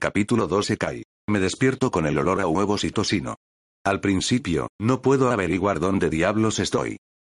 [0.00, 1.02] Capítulo 12 Kai.
[1.28, 3.36] Me despierto con el olor a huevos y tocino.
[3.84, 6.96] Al principio, no puedo averiguar dónde diablos estoy.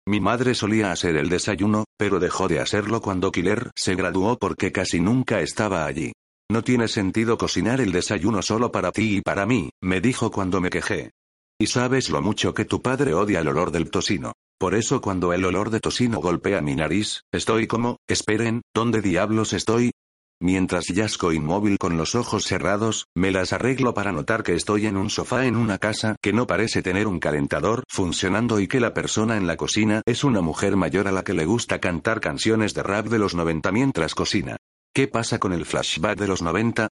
[0.06, 4.72] Mi madre solía hacer el desayuno, pero dejó de hacerlo cuando Killer se graduó porque
[4.72, 6.12] casi nunca estaba allí.
[6.50, 10.60] No tiene sentido cocinar el desayuno solo para ti y para mí, me dijo cuando
[10.60, 11.12] me quejé.
[11.58, 14.34] Y sabes lo mucho que tu padre odia el olor del tocino.
[14.58, 19.54] Por eso cuando el olor de tocino golpea mi nariz, estoy como, esperen, ¿dónde diablos
[19.54, 19.92] estoy?
[20.42, 24.96] Mientras yazco inmóvil con los ojos cerrados, me las arreglo para notar que estoy en
[24.96, 28.94] un sofá en una casa que no parece tener un calentador funcionando y que la
[28.94, 32.72] persona en la cocina es una mujer mayor a la que le gusta cantar canciones
[32.72, 34.56] de rap de los 90 mientras cocina.
[34.94, 36.88] ¿Qué pasa con el flashback de los 90?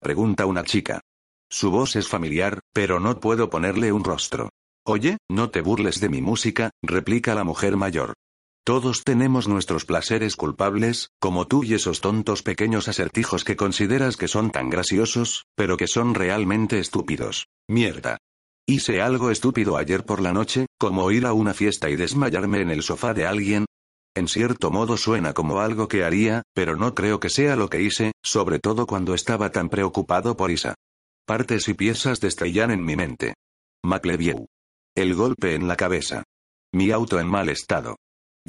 [0.00, 1.00] Pregunta una chica.
[1.48, 4.50] Su voz es familiar, pero no puedo ponerle un rostro.
[4.84, 8.14] Oye, no te burles de mi música, replica la mujer mayor.
[8.70, 14.28] Todos tenemos nuestros placeres culpables, como tú y esos tontos pequeños acertijos que consideras que
[14.28, 17.48] son tan graciosos, pero que son realmente estúpidos.
[17.68, 18.18] Mierda.
[18.68, 22.70] Hice algo estúpido ayer por la noche, como ir a una fiesta y desmayarme en
[22.70, 23.64] el sofá de alguien.
[24.14, 27.82] En cierto modo suena como algo que haría, pero no creo que sea lo que
[27.82, 30.76] hice, sobre todo cuando estaba tan preocupado por Isa.
[31.26, 33.34] Partes y piezas destellan en mi mente.
[33.82, 34.46] Macleview.
[34.94, 36.22] El golpe en la cabeza.
[36.72, 37.96] Mi auto en mal estado.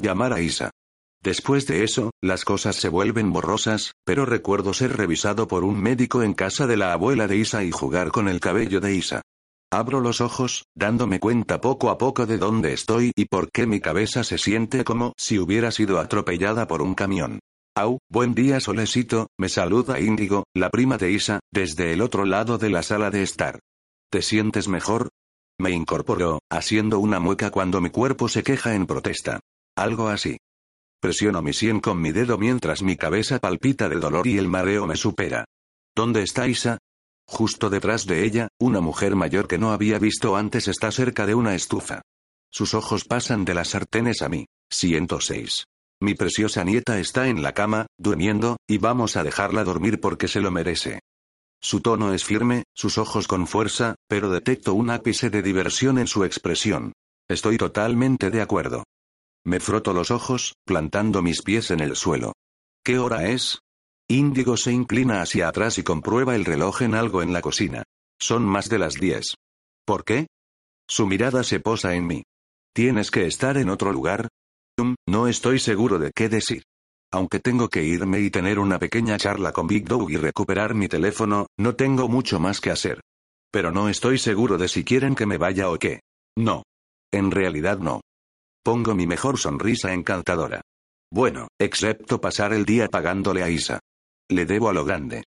[0.02, 0.72] Llamar a Isa.
[1.22, 6.24] Después de eso, las cosas se vuelven borrosas, pero recuerdo ser revisado por un médico
[6.24, 9.22] en casa de la abuela de Isa y jugar con el cabello de Isa.
[9.70, 13.78] Abro los ojos, dándome cuenta poco a poco de dónde estoy y por qué mi
[13.78, 17.38] cabeza se siente como si hubiera sido atropellada por un camión.
[17.76, 22.58] Au, buen día solecito, me saluda Índigo, la prima de Isa, desde el otro lado
[22.58, 23.60] de la sala de estar.
[24.10, 25.10] ¿Te sientes mejor?
[25.60, 29.38] Me incorporó, haciendo una mueca cuando mi cuerpo se queja en protesta.
[29.76, 30.38] Algo así.
[31.00, 34.86] Presiono mi sien con mi dedo mientras mi cabeza palpita de dolor y el mareo
[34.86, 35.44] me supera.
[35.96, 36.78] ¿Dónde está Isa?
[37.26, 41.34] Justo detrás de ella, una mujer mayor que no había visto antes está cerca de
[41.34, 42.02] una estufa.
[42.50, 44.46] Sus ojos pasan de las sartenes a mí.
[44.70, 45.64] 106.
[46.00, 50.40] Mi preciosa nieta está en la cama, durmiendo, y vamos a dejarla dormir porque se
[50.40, 51.00] lo merece.
[51.60, 56.08] Su tono es firme, sus ojos con fuerza, pero detecto un ápice de diversión en
[56.08, 56.92] su expresión.
[57.28, 58.84] Estoy totalmente de acuerdo.
[59.44, 62.32] Me froto los ojos, plantando mis pies en el suelo.
[62.84, 63.60] ¿Qué hora es?
[64.08, 67.84] Índigo se inclina hacia atrás y comprueba el reloj en algo en la cocina.
[68.20, 69.34] Son más de las diez.
[69.84, 70.28] ¿Por qué?
[70.88, 72.22] Su mirada se posa en mí.
[72.74, 74.28] ¿Tienes que estar en otro lugar?
[75.06, 76.64] no estoy seguro de qué decir.
[77.12, 80.88] Aunque tengo que irme y tener una pequeña charla con Big Dog y recuperar mi
[80.88, 83.00] teléfono, no tengo mucho más que hacer.
[83.52, 86.00] Pero no estoy seguro de si quieren que me vaya o qué.
[86.36, 86.62] No.
[87.12, 88.00] En realidad no.
[88.64, 90.60] Pongo mi mejor sonrisa encantadora.
[91.10, 93.80] Bueno, excepto pasar el día pagándole a Isa.
[94.30, 95.24] Le debo a lo grande.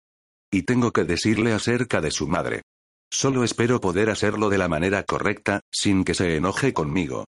[0.51, 2.63] Y tengo que decirle acerca de su madre.
[3.11, 7.25] Solo espero poder hacerlo de la manera correcta, sin que se enoje conmigo.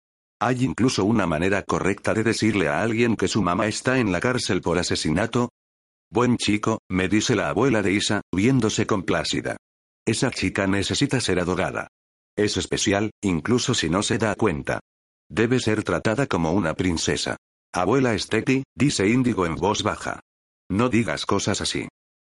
[0.41, 4.19] ¿Hay incluso una manera correcta de decirle a alguien que su mamá está en la
[4.19, 5.49] cárcel por asesinato?
[6.11, 9.55] Buen chico, me dice la abuela de Isa, viéndose complacida.
[10.05, 11.87] Esa chica necesita ser adorada.
[12.37, 14.81] Es especial, incluso si no se da cuenta.
[15.29, 17.37] Debe ser tratada como una princesa.
[17.73, 20.19] Abuela Steti, dice Índigo en voz baja.
[20.69, 21.87] No digas cosas así.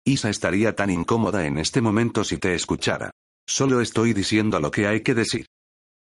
[0.04, 3.10] Isa estaría tan incómoda en este momento si te escuchara.
[3.47, 5.47] Solo estoy diciendo lo que hay que decir.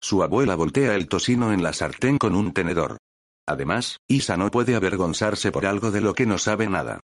[0.00, 2.98] Su abuela voltea el tocino en la sartén con un tenedor.
[3.46, 7.00] Además, Isa no puede avergonzarse por algo de lo que no sabe nada.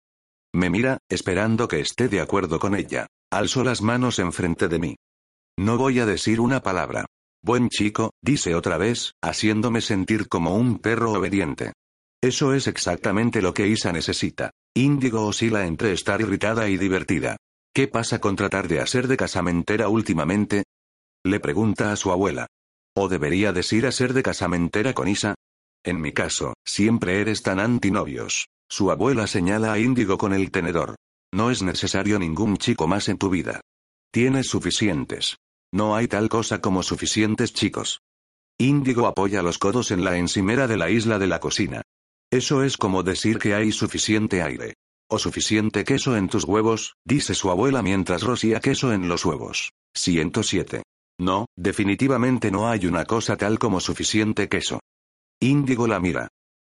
[0.54, 3.06] Me mira, esperando que esté de acuerdo con ella.
[3.30, 4.96] Alzo las manos enfrente de mí.
[5.58, 7.06] No voy a decir una palabra.
[7.42, 11.72] Buen chico, dice otra vez, haciéndome sentir como un perro obediente.
[12.20, 14.50] Eso es exactamente lo que Isa necesita.
[14.74, 17.36] Índigo oscila entre estar irritada y divertida.
[17.72, 20.64] ¿Qué pasa con tratar de hacer de casamentera últimamente?
[21.24, 22.48] Le pregunta a su abuela.
[22.96, 25.36] ¿O debería decir hacer de casamentera con Isa?
[25.84, 28.48] En mi caso, siempre eres tan antinovios.
[28.68, 30.96] Su abuela señala a Índigo con el tenedor.
[31.32, 33.60] No es necesario ningún chico más en tu vida.
[34.10, 35.36] Tienes suficientes.
[35.72, 38.00] No hay tal cosa como suficientes chicos.
[38.58, 41.82] Índigo apoya los codos en la encimera de la isla de la cocina.
[42.30, 44.74] Eso es como decir que hay suficiente aire.
[45.10, 49.72] O suficiente queso en tus huevos, dice su abuela mientras rocía queso en los huevos.
[49.94, 50.82] 107.
[51.18, 54.80] No, definitivamente no hay una cosa tal como suficiente queso.
[55.40, 56.28] Índigo la mira.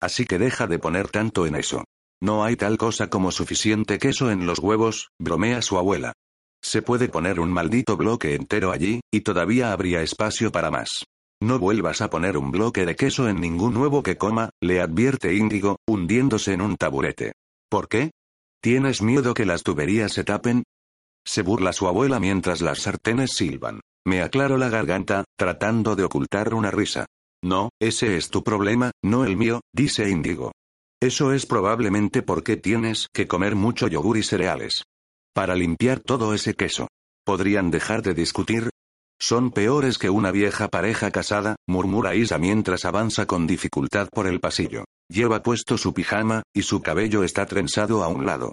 [0.01, 1.83] Así que deja de poner tanto en eso.
[2.21, 6.13] No hay tal cosa como suficiente queso en los huevos, bromea su abuela.
[6.63, 11.05] Se puede poner un maldito bloque entero allí, y todavía habría espacio para más.
[11.41, 15.33] No vuelvas a poner un bloque de queso en ningún huevo que coma, le advierte
[15.33, 17.33] Índigo, hundiéndose en un taburete.
[17.69, 18.11] ¿Por qué?
[18.61, 20.63] ¿Tienes miedo que las tuberías se tapen?
[21.25, 23.79] Se burla su abuela mientras las sartenes silban.
[24.05, 27.07] Me aclaro la garganta, tratando de ocultar una risa.
[27.43, 30.51] No, ese es tu problema, no el mío, dice Índigo.
[31.01, 34.83] Eso es probablemente porque tienes que comer mucho yogur y cereales.
[35.33, 36.89] Para limpiar todo ese queso.
[37.23, 38.69] ¿Podrían dejar de discutir?
[39.17, 44.41] Son peores que una vieja pareja casada, murmura Isa mientras avanza con dificultad por el
[44.41, 44.83] pasillo.
[45.09, 48.51] Lleva puesto su pijama, y su cabello está trenzado a un lado.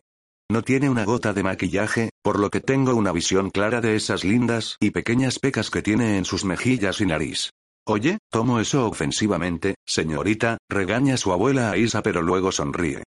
[0.51, 4.23] No tiene una gota de maquillaje, por lo que tengo una visión clara de esas
[4.23, 7.51] lindas y pequeñas pecas que tiene en sus mejillas y nariz.
[7.87, 13.03] Oye, tomo eso ofensivamente, señorita, regaña su abuela a Isa pero luego sonríe.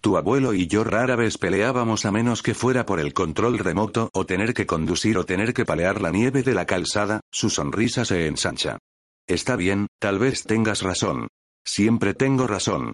[0.00, 4.08] Tu abuelo y yo rara vez peleábamos a menos que fuera por el control remoto
[4.14, 8.06] o tener que conducir o tener que palear la nieve de la calzada, su sonrisa
[8.06, 8.78] se ensancha.
[9.26, 11.28] Está bien, tal vez tengas razón.
[11.64, 12.92] Siempre tengo razón.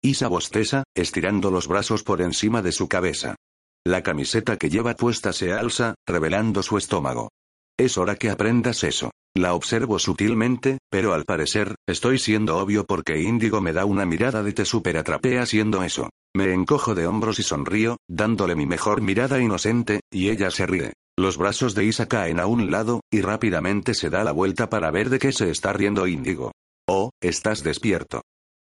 [0.00, 3.36] Isa bosteza, estirando los brazos por encima de su cabeza.
[3.84, 7.30] La camiseta que lleva puesta se alza, revelando su estómago.
[7.76, 9.10] Es hora que aprendas eso.
[9.38, 14.42] La observo sutilmente, pero al parecer, estoy siendo obvio porque Índigo me da una mirada
[14.42, 16.10] de te super atrapé haciendo eso.
[16.34, 20.92] Me encojo de hombros y sonrío, dándole mi mejor mirada inocente, y ella se ríe.
[21.16, 24.90] Los brazos de Isa caen a un lado, y rápidamente se da la vuelta para
[24.90, 26.50] ver de qué se está riendo Índigo.
[26.88, 28.22] Oh, estás despierto.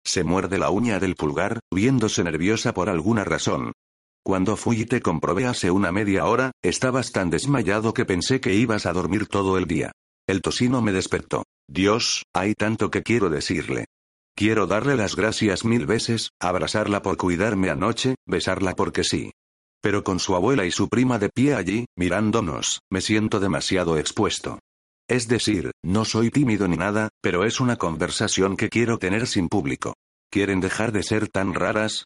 [0.04, 3.72] Se muerde la uña del pulgar, viéndose nerviosa por alguna razón.
[4.22, 8.52] Cuando fui y te comprobé hace una media hora, estabas tan desmayado que pensé que
[8.52, 9.92] ibas a dormir todo el día.
[10.28, 11.44] El tocino me despertó.
[11.68, 13.86] Dios, hay tanto que quiero decirle.
[14.36, 19.32] Quiero darle las gracias mil veces, abrazarla por cuidarme anoche, besarla porque sí.
[19.82, 24.58] Pero con su abuela y su prima de pie allí, mirándonos, me siento demasiado expuesto.
[25.08, 29.48] Es decir, no soy tímido ni nada, pero es una conversación que quiero tener sin
[29.48, 29.94] público.
[30.30, 32.04] ¿Quieren dejar de ser tan raras?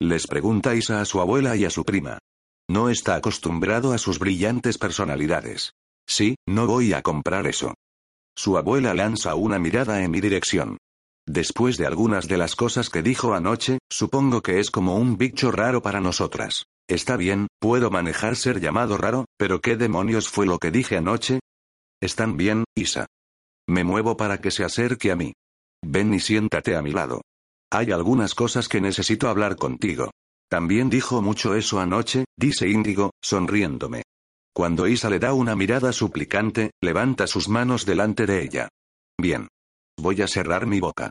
[0.00, 2.18] Les pregunta Isa a su abuela y a su prima.
[2.68, 5.72] No está acostumbrado a sus brillantes personalidades.
[6.06, 7.74] Sí, no voy a comprar eso.
[8.36, 10.78] Su abuela lanza una mirada en mi dirección.
[11.26, 15.50] Después de algunas de las cosas que dijo anoche, supongo que es como un bicho
[15.50, 16.64] raro para nosotras.
[16.86, 21.40] Está bien, puedo manejar ser llamado raro, pero ¿qué demonios fue lo que dije anoche?
[22.02, 23.06] Están bien, Isa.
[23.66, 25.32] Me muevo para que se acerque a mí.
[25.82, 27.22] Ven y siéntate a mi lado.
[27.70, 30.10] Hay algunas cosas que necesito hablar contigo.
[30.50, 34.02] También dijo mucho eso anoche, dice Índigo, sonriéndome.
[34.54, 38.68] Cuando Isa le da una mirada suplicante, levanta sus manos delante de ella.
[39.20, 39.48] Bien.
[39.98, 41.10] Voy a cerrar mi boca.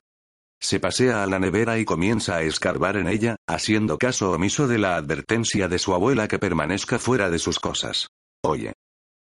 [0.62, 4.78] Se pasea a la nevera y comienza a escarbar en ella, haciendo caso omiso de
[4.78, 8.08] la advertencia de su abuela que permanezca fuera de sus cosas.
[8.46, 8.74] Oye,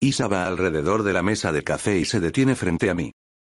[0.01, 3.11] Isa va alrededor de la mesa de café y se detiene frente a mí.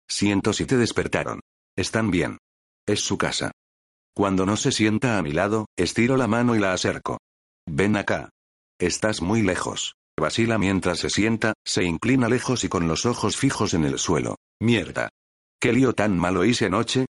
[0.09, 1.41] Siento si te despertaron.
[1.77, 2.39] Están bien.
[2.87, 3.51] Es su casa.
[4.15, 7.19] Cuando no se sienta a mi lado, estiro la mano y la acerco.
[7.69, 8.31] Ven acá.
[8.79, 9.96] Estás muy lejos.
[10.19, 14.37] Vacila mientras se sienta, se inclina lejos y con los ojos fijos en el suelo.
[14.61, 15.11] Mierda.
[15.61, 17.07] ¿Qué lío tan malo hice anoche?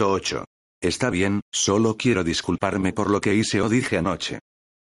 [0.00, 0.44] ocho.
[0.80, 4.40] Está bien, solo quiero disculparme por lo que hice o dije anoche.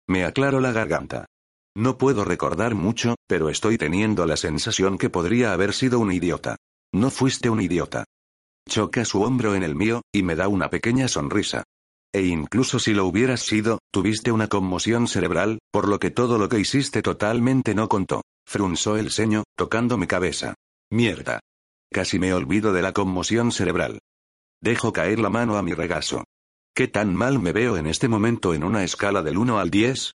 [0.07, 1.25] Me aclaro la garganta.
[1.75, 6.57] No puedo recordar mucho, pero estoy teniendo la sensación que podría haber sido un idiota.
[6.93, 8.05] No fuiste un idiota.
[8.67, 11.63] Choca su hombro en el mío, y me da una pequeña sonrisa.
[12.15, 16.47] E incluso si lo hubieras sido, tuviste una conmoción cerebral, por lo que todo lo
[16.47, 18.21] que hiciste totalmente no contó.
[18.47, 20.53] Frunzó el ceño, tocando mi cabeza.
[20.89, 21.41] Mierda.
[21.91, 23.99] Casi me olvido de la conmoción cerebral.
[24.61, 26.23] Dejo caer la mano a mi regazo.
[26.73, 30.13] ¿Qué tan mal me veo en este momento en una escala del 1 al 10?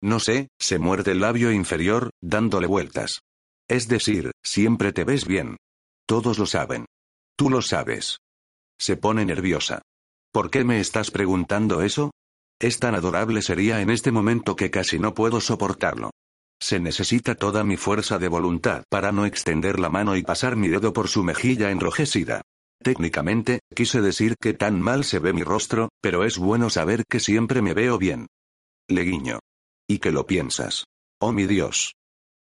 [0.00, 3.20] No sé, se muerde el labio inferior, dándole vueltas.
[3.68, 5.58] Es decir, siempre te ves bien.
[6.06, 6.86] Todos lo saben.
[7.36, 8.16] Tú lo sabes.
[8.78, 9.82] Se pone nerviosa.
[10.34, 12.10] ¿Por qué me estás preguntando eso?
[12.60, 16.10] Es tan adorable sería en este momento que casi no puedo soportarlo.
[16.60, 20.66] Se necesita toda mi fuerza de voluntad para no extender la mano y pasar mi
[20.66, 22.42] dedo por su mejilla enrojecida.
[22.82, 27.20] Técnicamente, quise decir que tan mal se ve mi rostro, pero es bueno saber que
[27.20, 28.26] siempre me veo bien.
[28.88, 29.38] Le guiño.
[29.88, 30.84] ¿Y que lo piensas?
[31.20, 31.94] Oh mi Dios.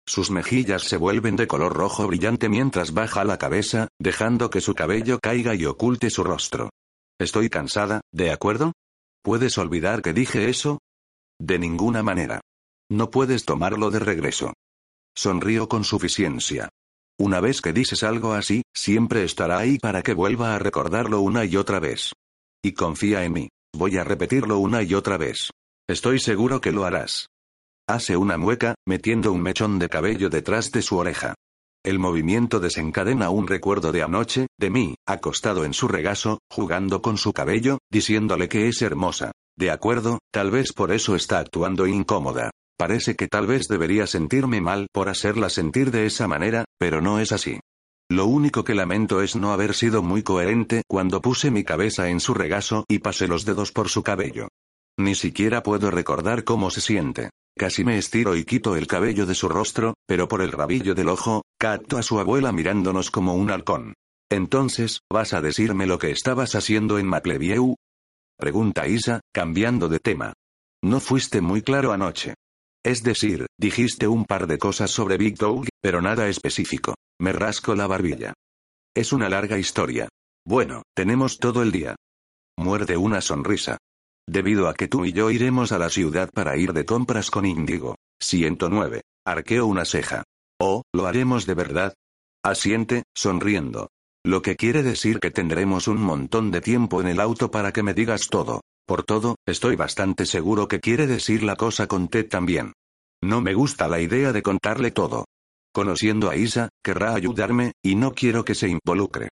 [0.05, 4.75] Sus mejillas se vuelven de color rojo brillante mientras baja la cabeza, dejando que su
[4.75, 6.69] cabello caiga y oculte su rostro.
[7.19, 8.73] Estoy cansada, ¿de acuerdo?
[9.23, 10.79] ¿Puedes olvidar que dije eso?
[11.39, 12.41] De ninguna manera.
[12.89, 14.53] No puedes tomarlo de regreso.
[15.15, 16.69] Sonrío con suficiencia.
[17.19, 21.43] Una vez que dices algo así, siempre estará ahí para que vuelva a recordarlo una
[21.45, 22.13] y otra vez.
[22.63, 23.49] Y confía en mí.
[23.75, 25.49] Voy a repetirlo una y otra vez.
[25.89, 27.27] Estoy seguro que lo harás.
[27.87, 31.33] Hace una mueca, metiendo un mechón de cabello detrás de su oreja.
[31.87, 37.17] El movimiento desencadena un recuerdo de anoche, de mí, acostado en su regazo, jugando con
[37.17, 39.31] su cabello, diciéndole que es hermosa.
[39.57, 42.51] De acuerdo, tal vez por eso está actuando incómoda.
[42.77, 47.21] Parece que tal vez debería sentirme mal por hacerla sentir de esa manera, pero no
[47.21, 47.61] es así.
[48.09, 52.19] Lo único que lamento es no haber sido muy coherente cuando puse mi cabeza en
[52.19, 54.49] su regazo y pasé los dedos por su cabello.
[54.99, 57.29] Ni siquiera puedo recordar cómo se siente.
[57.57, 61.09] Casi me estiro y quito el cabello de su rostro, pero por el rabillo del
[61.09, 63.95] ojo, capto a su abuela mirándonos como un halcón.
[64.29, 67.75] Entonces, ¿vas a decirme lo que estabas haciendo en Maclevieu?
[68.37, 70.33] Pregunta Isa, cambiando de tema.
[70.83, 72.35] No fuiste muy claro anoche.
[72.85, 76.93] Es decir, dijiste un par de cosas sobre Big Dog, pero nada específico.
[77.19, 78.33] Me rasco la barbilla.
[78.95, 80.09] Es una larga historia.
[80.45, 81.95] Bueno, tenemos todo el día.
[82.55, 83.77] Muerde una sonrisa.
[84.29, 87.45] Debido a que tú y yo iremos a la ciudad para ir de compras con
[87.45, 87.95] Índigo.
[88.19, 89.01] 109.
[89.25, 90.23] Arqueo una ceja.
[90.59, 91.93] Oh, ¿lo haremos de verdad?
[92.43, 93.89] Asiente, sonriendo.
[94.25, 97.83] Lo que quiere decir que tendremos un montón de tiempo en el auto para que
[97.83, 98.61] me digas todo.
[98.85, 102.73] Por todo, estoy bastante seguro que quiere decir la cosa con Ted también.
[103.23, 105.25] No me gusta la idea de contarle todo.
[105.73, 109.29] Conociendo a Isa, querrá ayudarme, y no quiero que se involucre.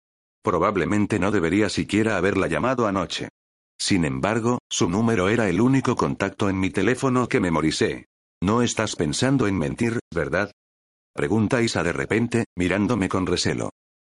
[0.42, 3.28] Probablemente no debería siquiera haberla llamado anoche.
[3.80, 8.06] Sin embargo, su número era el único contacto en mi teléfono que memoricé.
[8.42, 10.52] No estás pensando en mentir, ¿verdad?
[11.14, 13.70] Pregunta Isa de repente, mirándome con recelo.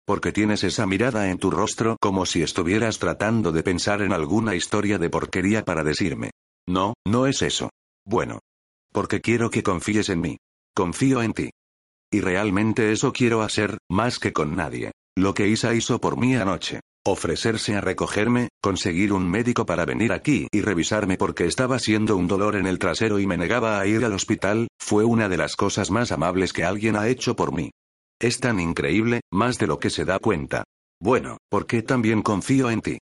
[0.05, 4.53] Porque tienes esa mirada en tu rostro como si estuvieras tratando de pensar en alguna
[4.53, 6.29] historia de porquería para decirme.
[6.67, 7.71] No, no es eso.
[8.05, 8.39] Bueno.
[8.91, 10.37] Porque quiero que confíes en mí.
[10.75, 11.49] Confío en ti.
[12.11, 14.91] Y realmente eso quiero hacer, más que con nadie.
[15.17, 16.81] Lo que Isa hizo por mí anoche.
[17.07, 22.27] Ofrecerse a recogerme, conseguir un médico para venir aquí y revisarme porque estaba siendo un
[22.27, 25.55] dolor en el trasero y me negaba a ir al hospital, fue una de las
[25.55, 27.69] cosas más amables que alguien ha hecho por mí.
[28.19, 30.63] Es tan increíble, más de lo que se da cuenta.
[30.99, 32.97] Bueno, porque también confío en ti.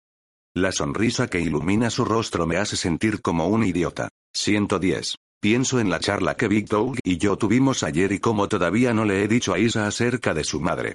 [0.54, 4.08] La sonrisa que ilumina su rostro me hace sentir como un idiota.
[4.32, 5.16] 110.
[5.42, 9.04] Pienso en la charla que Big Dog y yo tuvimos ayer y cómo todavía no
[9.04, 10.94] le he dicho a Isa acerca de su madre.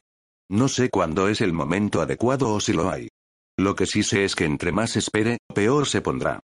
[0.50, 3.10] No sé cuándo es el momento adecuado o si lo hay.
[3.58, 6.40] Lo que sí sé es que entre más espere, peor se pondrá.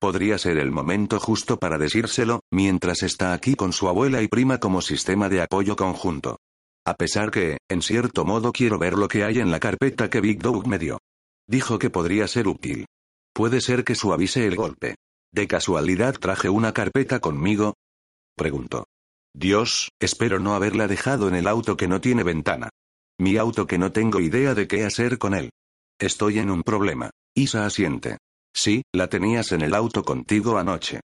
[0.00, 4.58] Podría ser el momento justo para decírselo, mientras está aquí con su abuela y prima
[4.58, 6.38] como sistema de apoyo conjunto.
[6.86, 10.20] A pesar que, en cierto modo quiero ver lo que hay en la carpeta que
[10.20, 10.98] Big Dog me dio.
[11.46, 12.86] Dijo que podría ser útil.
[13.32, 14.96] Puede ser que suavice el golpe.
[15.32, 17.74] ¿De casualidad traje una carpeta conmigo?
[18.36, 18.86] Preguntó.
[19.34, 22.70] Dios, espero no haberla dejado en el auto que no tiene ventana.
[23.20, 25.50] Mi auto que no tengo idea de qué hacer con él.
[26.00, 27.10] Estoy en un problema.
[27.34, 28.18] Isa asiente.
[28.52, 31.00] Sí, la tenías en el auto contigo anoche.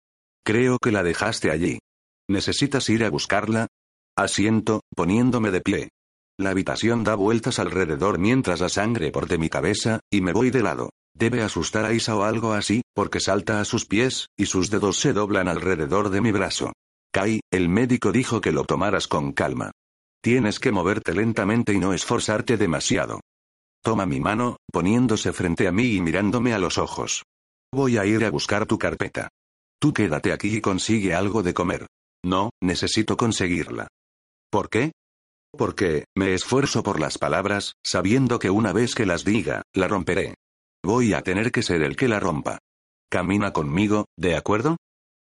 [0.45, 1.79] Creo que la dejaste allí.
[2.29, 3.67] ¿Necesitas ir a buscarla?
[4.17, 5.89] Asiento, poniéndome de pie.
[6.39, 10.51] La habitación da vueltas alrededor mientras la sangre por de mi cabeza, y me voy
[10.51, 10.91] de lado.
[11.15, 14.99] Debe asustar a Isa o algo así, porque salta a sus pies, y sus dedos
[14.99, 16.73] se doblan alrededor de mi brazo.
[17.11, 19.73] Kai, el médico dijo que lo tomaras con calma.
[20.23, 23.21] Tienes que moverte lentamente y no esforzarte demasiado.
[23.83, 27.23] Toma mi mano, poniéndose frente a mí y mirándome a los ojos.
[27.73, 29.29] Voy a ir a buscar tu carpeta.
[29.81, 31.87] Tú quédate aquí y consigue algo de comer.
[32.25, 33.89] No, necesito conseguirla.
[34.51, 34.93] ¿Por qué?
[35.57, 40.35] Porque, me esfuerzo por las palabras, sabiendo que una vez que las diga, la romperé.
[40.85, 42.59] Voy a tener que ser el que la rompa.
[43.11, 44.77] Camina conmigo, ¿de acuerdo?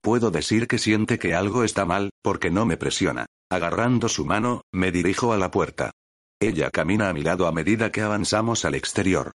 [0.01, 3.25] Puedo decir que siente que algo está mal, porque no me presiona.
[3.51, 5.91] Agarrando su mano, me dirijo a la puerta.
[6.39, 9.31] Ella camina a mi lado a medida que avanzamos al exterior.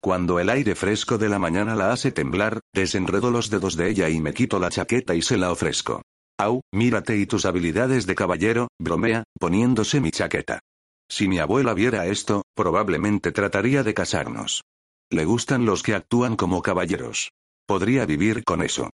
[0.00, 4.08] Cuando el aire fresco de la mañana la hace temblar, desenredo los dedos de ella
[4.08, 6.02] y me quito la chaqueta y se la ofrezco.
[6.38, 10.60] Au, mírate y tus habilidades de caballero, bromea, poniéndose mi chaqueta.
[11.08, 14.62] Si mi abuela viera esto, probablemente trataría de casarnos.
[15.10, 17.30] Le gustan los que actúan como caballeros.
[17.66, 18.90] Podría vivir con eso.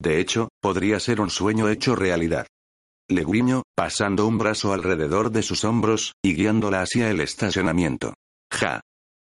[0.00, 2.46] De hecho, podría ser un sueño hecho realidad.
[3.08, 8.14] Le guiño, pasando un brazo alrededor de sus hombros, y guiándola hacia el estacionamiento.
[8.52, 8.80] Ja.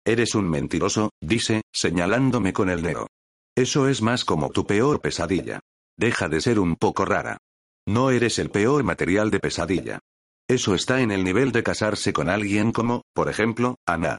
[0.06, 3.08] Eres un mentiroso, dice, señalándome con el dedo.
[3.56, 5.60] Eso es más como tu peor pesadilla.
[5.98, 7.38] Deja de ser un poco rara.
[7.86, 10.00] No eres el peor material de pesadilla.
[10.48, 14.18] Eso está en el nivel de casarse con alguien como, por ejemplo, Ana.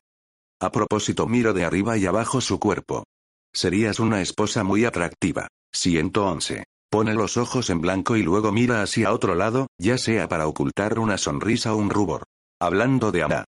[0.60, 3.04] A propósito miro de arriba y abajo su cuerpo.
[3.52, 5.48] Serías una esposa muy atractiva.
[5.74, 6.64] Siento once.
[6.88, 11.00] Pone los ojos en blanco y luego mira hacia otro lado, ya sea para ocultar
[11.00, 12.22] una sonrisa o un rubor.
[12.60, 13.44] Hablando de Ana.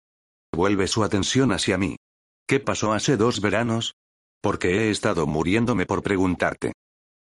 [0.53, 1.95] Vuelve su atención hacia mí.
[2.47, 3.95] ¿Qué pasó hace dos veranos?
[4.41, 6.73] Porque he estado muriéndome por preguntarte.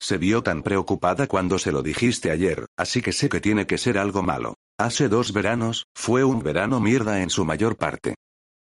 [0.01, 3.77] Se vio tan preocupada cuando se lo dijiste ayer, así que sé que tiene que
[3.77, 4.56] ser algo malo.
[4.77, 8.15] Hace dos veranos, fue un verano mierda en su mayor parte.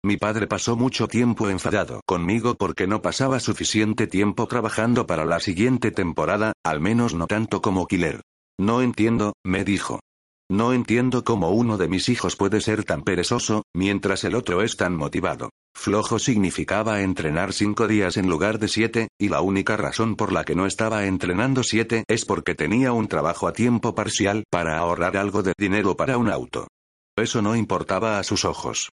[0.04, 5.40] Mi padre pasó mucho tiempo enfadado conmigo porque no pasaba suficiente tiempo trabajando para la
[5.40, 8.22] siguiente temporada, al menos no tanto como Killer.
[8.60, 9.98] No entiendo, me dijo.
[10.50, 14.76] No entiendo cómo uno de mis hijos puede ser tan perezoso, mientras el otro es
[14.76, 15.50] tan motivado.
[15.76, 20.44] Flojo significaba entrenar cinco días en lugar de siete, y la única razón por la
[20.44, 25.16] que no estaba entrenando siete es porque tenía un trabajo a tiempo parcial para ahorrar
[25.16, 26.68] algo de dinero para un auto.
[27.16, 28.90] Eso no importaba a sus ojos.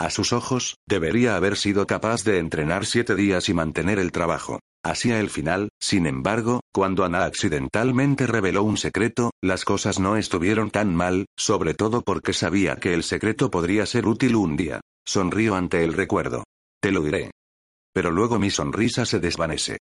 [0.00, 4.60] A sus ojos, debería haber sido capaz de entrenar siete días y mantener el trabajo.
[4.84, 10.70] Hacia el final, sin embargo, cuando Ana accidentalmente reveló un secreto, las cosas no estuvieron
[10.70, 14.80] tan mal, sobre todo porque sabía que el secreto podría ser útil un día.
[15.04, 16.44] Sonrío ante el recuerdo.
[16.80, 17.32] Te lo diré.
[17.92, 19.78] Pero luego mi sonrisa se desvanece.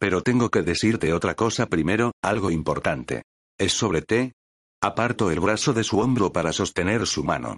[0.00, 3.22] Pero tengo que decirte otra cosa primero, algo importante.
[3.58, 4.32] ¿Es sobre té?
[4.80, 7.56] Aparto el brazo de su hombro para sostener su mano.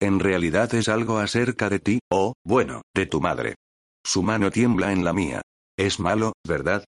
[0.00, 3.56] En realidad es algo acerca de ti, o, bueno, de tu madre.
[4.04, 5.42] Su mano tiembla en la mía.
[5.78, 6.84] Es malo, ¿verdad?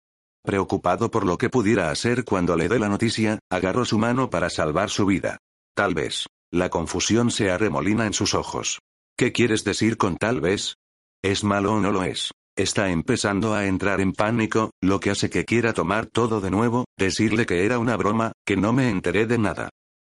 [0.44, 4.50] Preocupado por lo que pudiera hacer cuando le dé la noticia, agarró su mano para
[4.50, 5.38] salvar su vida.
[5.74, 6.26] Tal vez.
[6.50, 8.80] La confusión se arremolina en sus ojos.
[9.16, 10.76] ¿Qué quieres decir con tal vez?
[11.22, 12.30] ¿Es malo o no lo es?
[12.56, 16.86] Está empezando a entrar en pánico, lo que hace que quiera tomar todo de nuevo,
[16.96, 19.70] decirle que era una broma, que no me enteré de nada.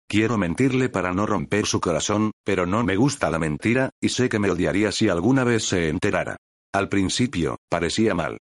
[0.08, 4.28] Quiero mentirle para no romper su corazón, pero no me gusta la mentira, y sé
[4.28, 6.36] que me odiaría si alguna vez se enterara.
[6.72, 8.38] Al principio, parecía mal.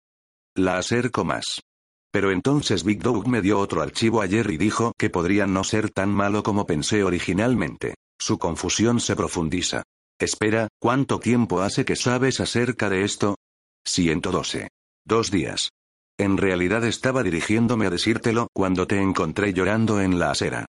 [0.57, 1.61] La acerco más.
[2.13, 5.91] Pero entonces Big Dog me dio otro archivo ayer y dijo que podría no ser
[5.91, 7.95] tan malo como pensé originalmente.
[8.19, 9.85] Su confusión se profundiza.
[10.19, 13.37] Espera, ¿cuánto tiempo hace que sabes acerca de esto?
[13.87, 14.69] 112.
[15.05, 15.71] Dos días.
[16.19, 20.67] En realidad estaba dirigiéndome a decírtelo cuando te encontré llorando en la acera.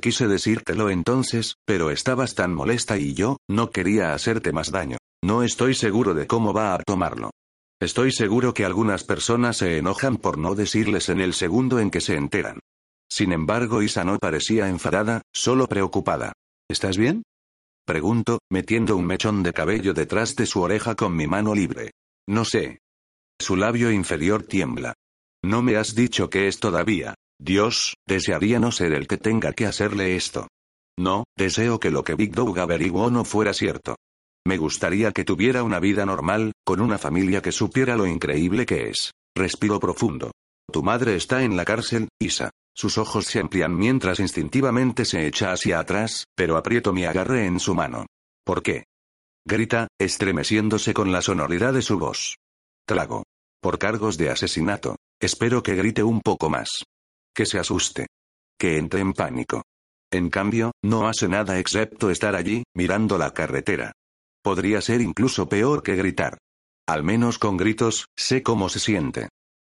[0.00, 4.98] Quise decírtelo entonces, pero estabas tan molesta y yo, no quería hacerte más daño.
[5.24, 7.30] No estoy seguro de cómo va a tomarlo.
[7.80, 12.00] Estoy seguro que algunas personas se enojan por no decirles en el segundo en que
[12.00, 12.60] se enteran.
[13.10, 16.32] Sin embargo, Isa no parecía enfadada, solo preocupada.
[16.68, 17.22] ¿Estás bien?
[17.86, 21.90] Pregunto, metiendo un mechón de cabello detrás de su oreja con mi mano libre.
[22.26, 22.80] No sé.
[23.38, 24.94] Su labio inferior tiembla.
[25.44, 27.14] No me has dicho que es todavía.
[27.38, 30.48] Dios, desearía no ser el que tenga que hacerle esto.
[30.98, 33.96] No, deseo que lo que Big Dog averiguó no fuera cierto.
[34.46, 38.90] Me gustaría que tuviera una vida normal, con una familia que supiera lo increíble que
[38.90, 39.12] es.
[39.34, 40.32] Respiro profundo.
[40.70, 42.50] Tu madre está en la cárcel, Isa.
[42.76, 47.60] Sus ojos se amplían mientras instintivamente se echa hacia atrás, pero aprieto mi agarre en
[47.60, 48.06] su mano.
[48.44, 48.84] ¿Por qué?
[49.46, 52.36] Grita, estremeciéndose con la sonoridad de su voz.
[52.86, 53.24] Trago.
[53.60, 54.96] Por cargos de asesinato.
[55.20, 56.84] Espero que grite un poco más.
[57.34, 58.06] Que se asuste.
[58.58, 59.62] Que entre en pánico.
[60.12, 63.92] En cambio, no hace nada excepto estar allí, mirando la carretera.
[64.42, 66.38] Podría ser incluso peor que gritar.
[66.86, 69.30] Al menos con gritos, sé cómo se siente.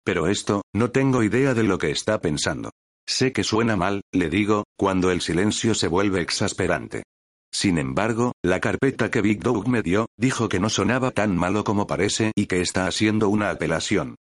[0.05, 2.71] Pero esto, no tengo idea de lo que está pensando.
[3.05, 7.03] Sé que suena mal, le digo, cuando el silencio se vuelve exasperante.
[7.51, 11.63] Sin embargo, la carpeta que Big Dog me dio, dijo que no sonaba tan malo
[11.63, 14.15] como parece y que está haciendo una apelación.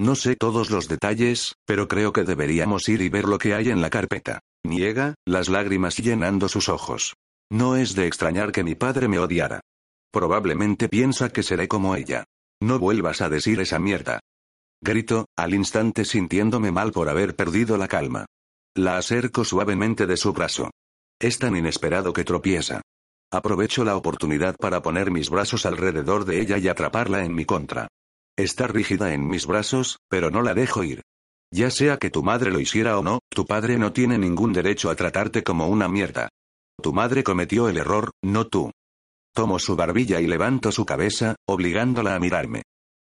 [0.00, 3.68] No sé todos los detalles, pero creo que deberíamos ir y ver lo que hay
[3.68, 4.40] en la carpeta.
[4.64, 7.16] Niega, las lágrimas llenando sus ojos.
[7.50, 9.60] No es de extrañar que mi padre me odiara.
[10.10, 12.24] Probablemente piensa que seré como ella.
[12.62, 14.20] No vuelvas a decir esa mierda.
[14.82, 18.24] Grito, al instante sintiéndome mal por haber perdido la calma.
[18.74, 20.70] La acerco suavemente de su brazo.
[21.20, 22.80] Es tan inesperado que tropieza.
[23.30, 27.88] Aprovecho la oportunidad para poner mis brazos alrededor de ella y atraparla en mi contra.
[28.40, 31.02] Está rígida en mis brazos, pero no la dejo ir.
[31.52, 34.88] Ya sea que tu madre lo hiciera o no, tu padre no tiene ningún derecho
[34.88, 36.30] a tratarte como una mierda.
[36.82, 38.70] Tu madre cometió el error, no tú.
[39.34, 42.62] Tomo su barbilla y levanto su cabeza, obligándola a mirarme.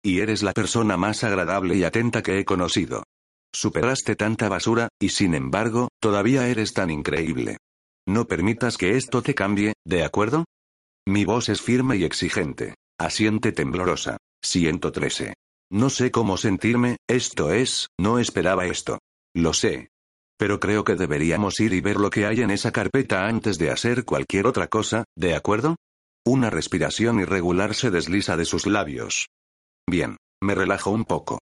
[0.05, 3.03] Y eres la persona más agradable y atenta que he conocido.
[3.55, 7.57] Superaste tanta basura, y sin embargo, todavía eres tan increíble.
[8.07, 10.45] No permitas que esto te cambie, ¿de acuerdo?
[11.09, 12.75] Mi voz es firme y exigente.
[12.99, 14.18] Asiente temblorosa.
[14.44, 15.35] 113.
[15.70, 18.98] No sé cómo sentirme, esto es, no esperaba esto.
[19.35, 19.88] Lo sé.
[20.38, 23.70] Pero creo que deberíamos ir y ver lo que hay en esa carpeta antes de
[23.70, 25.76] hacer cualquier otra cosa, ¿de acuerdo?
[26.26, 29.28] Una respiración irregular se desliza de sus labios.
[29.88, 31.38] Bien, me relajo un poco.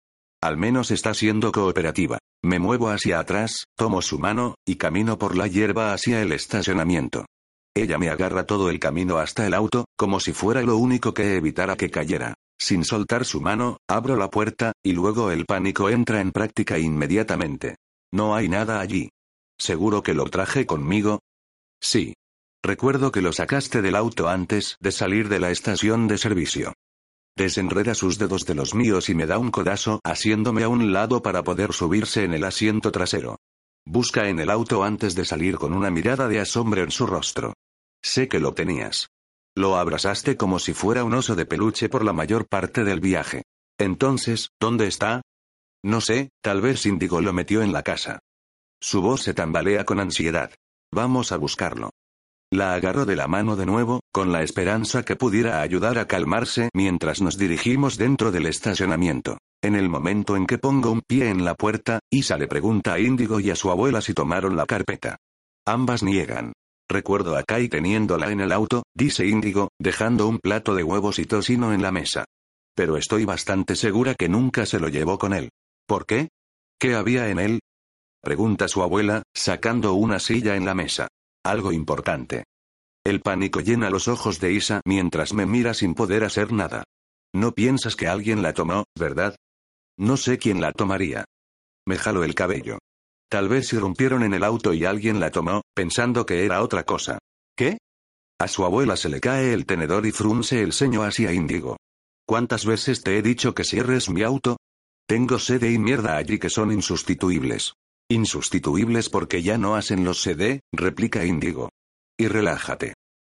[0.43, 2.19] Al menos está siendo cooperativa.
[2.45, 7.27] Me muevo hacia atrás, tomo su mano, y camino por la hierba hacia el estacionamiento.
[7.75, 11.37] Ella me agarra todo el camino hasta el auto, como si fuera lo único que
[11.37, 12.35] evitara que cayera.
[12.59, 17.77] Sin soltar su mano, abro la puerta, y luego el pánico entra en práctica inmediatamente.
[18.13, 19.11] No hay nada allí.
[19.59, 21.21] ¿Seguro que lo traje conmigo?
[21.81, 22.15] Sí.
[22.63, 26.73] Recuerdo que lo sacaste del auto antes de salir de la estación de servicio.
[27.37, 31.23] Desenreda sus dedos de los míos y me da un codazo haciéndome a un lado
[31.23, 33.39] para poder subirse en el asiento trasero.
[33.85, 37.53] Busca en el auto antes de salir con una mirada de asombro en su rostro.
[38.03, 39.11] Sé que lo tenías.
[39.57, 43.43] Lo abrazaste como si fuera un oso de peluche por la mayor parte del viaje.
[43.79, 45.23] Entonces, ¿dónde está?
[45.83, 48.19] No sé, tal vez Índigo lo metió en la casa.
[48.83, 50.51] Su voz se tambalea con ansiedad.
[50.93, 51.91] Vamos a buscarlo.
[52.53, 56.69] La agarró de la mano de nuevo, con la esperanza que pudiera ayudar a calmarse
[56.75, 59.39] mientras nos dirigimos dentro del estacionamiento.
[59.63, 63.01] En el momento en que pongo un pie en la puerta, Isa le pregunta a
[63.01, 65.17] Índigo y a su abuela si tomaron la carpeta.
[65.67, 66.53] Ambas niegan.
[66.89, 71.27] Recuerdo a Kai teniéndola en el auto, dice Índigo, dejando un plato de huevos y
[71.27, 72.25] tocino en la mesa.
[72.77, 75.51] Pero estoy bastante segura que nunca se lo llevó con él.
[75.87, 76.29] ¿Por qué?
[76.79, 77.61] ¿Qué había en él?
[78.23, 81.09] Pregunta su abuela, sacando una silla en la mesa.
[81.45, 82.45] Algo importante.
[83.05, 86.85] El pánico llena los ojos de Isa mientras me mira sin poder hacer nada.
[87.33, 89.37] No piensas que alguien la tomó, ¿verdad?
[89.99, 91.25] No sé quién la tomaría.
[91.87, 92.79] Me jalo el cabello.
[93.29, 97.19] Tal vez irrumpieron en el auto y alguien la tomó, pensando que era otra cosa.
[97.57, 97.79] ¿Qué?
[98.39, 101.77] A su abuela se le cae el tenedor y frunce el ceño hacia Índigo.
[102.27, 104.59] ¿Cuántas veces te he dicho que cierres mi auto?
[105.09, 107.75] Tengo sede y mierda allí que son insustituibles.
[108.09, 111.71] Insustituibles porque ya no hacen los CD, replica Índigo.
[112.19, 112.95] Y relájate.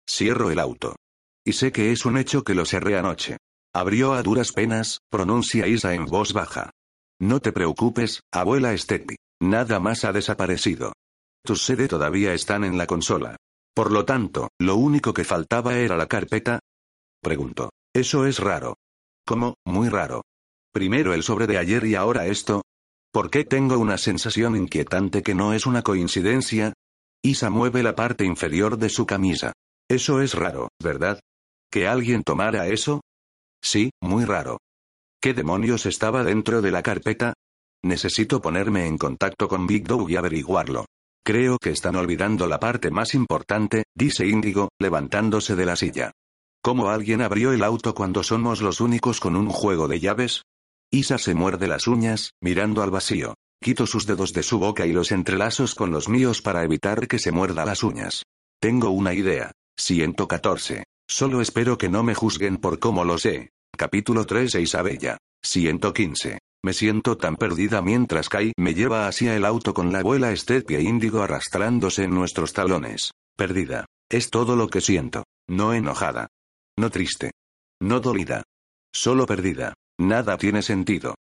[0.08, 0.96] Cierro el auto.
[1.44, 3.38] Y sé que es un hecho que lo cerré anoche.
[3.72, 6.70] Abrió a duras penas, pronuncia Isa en voz baja.
[7.20, 9.16] No te preocupes, abuela Steppi.
[9.42, 10.94] Nada más ha desaparecido.
[11.44, 13.36] Tus CD todavía están en la consola.
[13.74, 16.60] Por lo tanto, lo único que faltaba era la carpeta.
[17.22, 17.70] Preguntó.
[17.94, 18.76] Eso es raro.
[19.26, 19.54] ¿Cómo?
[19.66, 20.22] Muy raro.
[20.72, 22.62] Primero el sobre de ayer y ahora esto.
[23.12, 26.72] ¿Por qué tengo una sensación inquietante que no es una coincidencia?
[27.22, 29.52] Isa mueve la parte inferior de su camisa.
[29.90, 31.20] Eso es raro, ¿verdad?
[31.70, 33.02] ¿Que alguien tomara eso?
[33.62, 34.58] Sí, muy raro.
[35.22, 37.34] ¿Qué demonios estaba dentro de la carpeta?
[37.82, 40.86] Necesito ponerme en contacto con Big Dog y averiguarlo.
[41.22, 46.12] Creo que están olvidando la parte más importante, dice Índigo, levantándose de la silla.
[46.62, 50.44] ¿Cómo alguien abrió el auto cuando somos los únicos con un juego de llaves?
[50.90, 53.34] Isa se muerde las uñas, mirando al vacío.
[53.62, 57.18] Quito sus dedos de su boca y los entrelazos con los míos para evitar que
[57.18, 58.22] se muerda las uñas.
[58.58, 59.52] Tengo una idea.
[59.76, 60.84] 114.
[61.06, 63.50] Solo espero que no me juzguen por cómo lo sé.
[63.76, 65.18] Capítulo 3 de Isabella.
[65.42, 66.38] 115.
[66.62, 70.70] Me siento tan perdida mientras Kai me lleva hacia el auto con la abuela Step
[70.70, 73.12] e Índigo arrastrándose en nuestros talones.
[73.36, 73.86] Perdida.
[74.10, 75.24] Es todo lo que siento.
[75.48, 76.28] No enojada.
[76.76, 77.30] No triste.
[77.80, 78.42] No dolida.
[78.92, 79.72] Solo perdida.
[79.98, 81.14] Nada tiene sentido.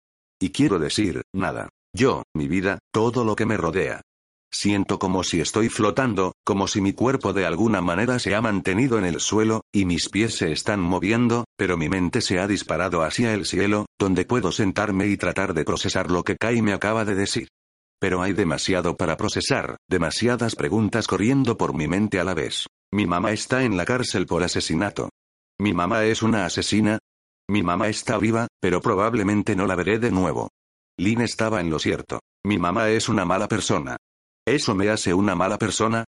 [0.41, 1.69] Y quiero decir, nada.
[1.95, 4.01] Yo, mi vida, todo lo que me rodea.
[4.59, 8.99] Siento como si estoy flotando, como si mi cuerpo de alguna manera se ha mantenido
[8.99, 13.03] en el suelo, y mis pies se están moviendo, pero mi mente se ha disparado
[13.03, 17.05] hacia el cielo, donde puedo sentarme y tratar de procesar lo que Kai me acaba
[17.05, 17.49] de decir.
[18.01, 22.67] Pero hay demasiado para procesar, demasiadas preguntas corriendo por mi mente a la vez.
[22.91, 25.11] Mi mamá está en la cárcel por asesinato.
[25.59, 26.99] ¿Mi mamá es una asesina?
[27.47, 30.49] Mi mamá está viva, pero probablemente no la veré de nuevo.
[30.97, 32.21] Lynn estaba en lo cierto.
[32.43, 33.99] Mi mamá es una mala persona.
[34.47, 36.05] ¿Eso me hace una mala persona?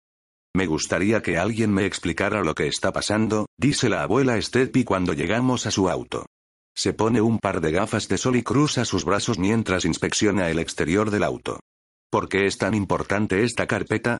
[0.56, 5.12] Me gustaría que alguien me explicara lo que está pasando, dice la abuela Stepy cuando
[5.12, 6.26] llegamos a su auto.
[6.76, 10.58] Se pone un par de gafas de sol y cruza sus brazos mientras inspecciona el
[10.58, 11.60] exterior del auto.
[12.10, 14.18] ¿Por qué es tan importante esta carpeta?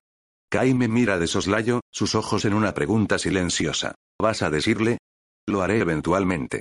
[0.49, 3.97] Kai me mira de soslayo, sus ojos en una pregunta silenciosa.
[4.21, 4.99] ¿Vas a decirle?
[5.49, 6.61] Lo haré eventualmente.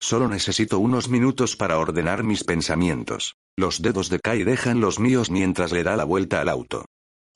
[0.00, 3.34] Solo necesito unos minutos para ordenar mis pensamientos.
[3.58, 6.86] Los dedos de Kai dejan los míos mientras le da la vuelta al auto.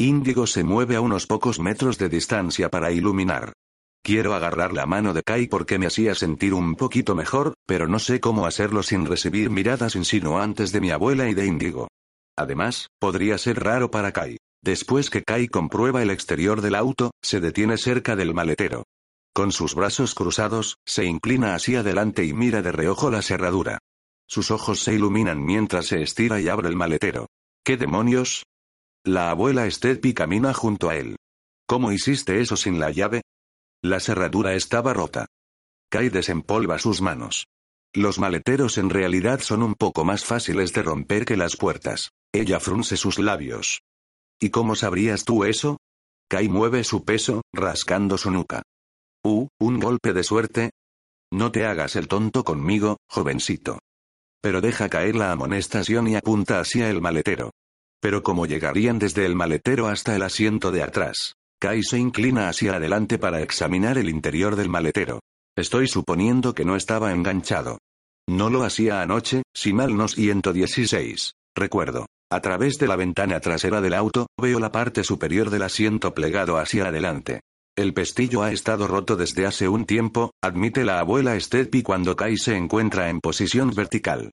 [0.01, 3.53] Índigo se mueve a unos pocos metros de distancia para iluminar.
[4.01, 7.99] Quiero agarrar la mano de Kai porque me hacía sentir un poquito mejor, pero no
[7.99, 11.89] sé cómo hacerlo sin recibir miradas insinuantes de mi abuela y de Índigo.
[12.37, 14.37] Además, podría ser raro para Kai.
[14.63, 18.85] Después que Kai comprueba el exterior del auto, se detiene cerca del maletero.
[19.35, 23.81] Con sus brazos cruzados, se inclina hacia adelante y mira de reojo la cerradura.
[24.29, 27.27] Sus ojos se iluminan mientras se estira y abre el maletero.
[27.65, 28.45] ¿Qué demonios?
[29.09, 31.17] La abuela Stepy camina junto a él.
[31.67, 33.23] ¿Cómo hiciste eso sin la llave?
[33.83, 35.25] La cerradura estaba rota.
[35.91, 37.47] Kai desempolva sus manos.
[37.95, 42.11] Los maleteros en realidad son un poco más fáciles de romper que las puertas.
[42.35, 43.81] Ella frunce sus labios.
[44.39, 45.79] ¿Y cómo sabrías tú eso?
[46.29, 48.61] Kai mueve su peso, rascando su nuca.
[49.25, 50.71] Uh, un golpe de suerte.
[51.33, 53.79] No te hagas el tonto conmigo, jovencito.
[54.43, 57.53] Pero deja caer la amonestación y apunta hacia el maletero.
[58.01, 61.35] Pero como llegarían desde el maletero hasta el asiento de atrás.
[61.61, 65.21] Kai se inclina hacia adelante para examinar el interior del maletero.
[65.57, 67.79] Estoy suponiendo que no estaba enganchado.
[68.29, 71.33] No lo hacía anoche, si mal no 116.
[71.57, 72.07] Recuerdo.
[72.31, 76.59] A través de la ventana trasera del auto, veo la parte superior del asiento plegado
[76.59, 77.41] hacia adelante.
[77.77, 82.37] El pestillo ha estado roto desde hace un tiempo, admite la abuela Stepy cuando Kai
[82.37, 84.31] se encuentra en posición vertical.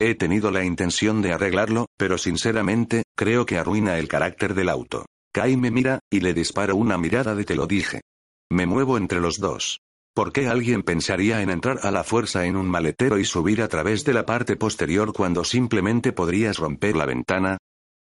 [0.00, 5.06] He tenido la intención de arreglarlo, pero sinceramente, creo que arruina el carácter del auto.
[5.32, 8.02] Kai me mira, y le disparo una mirada de te lo dije.
[8.50, 9.80] Me muevo entre los dos.
[10.14, 13.68] ¿Por qué alguien pensaría en entrar a la fuerza en un maletero y subir a
[13.68, 17.58] través de la parte posterior cuando simplemente podrías romper la ventana?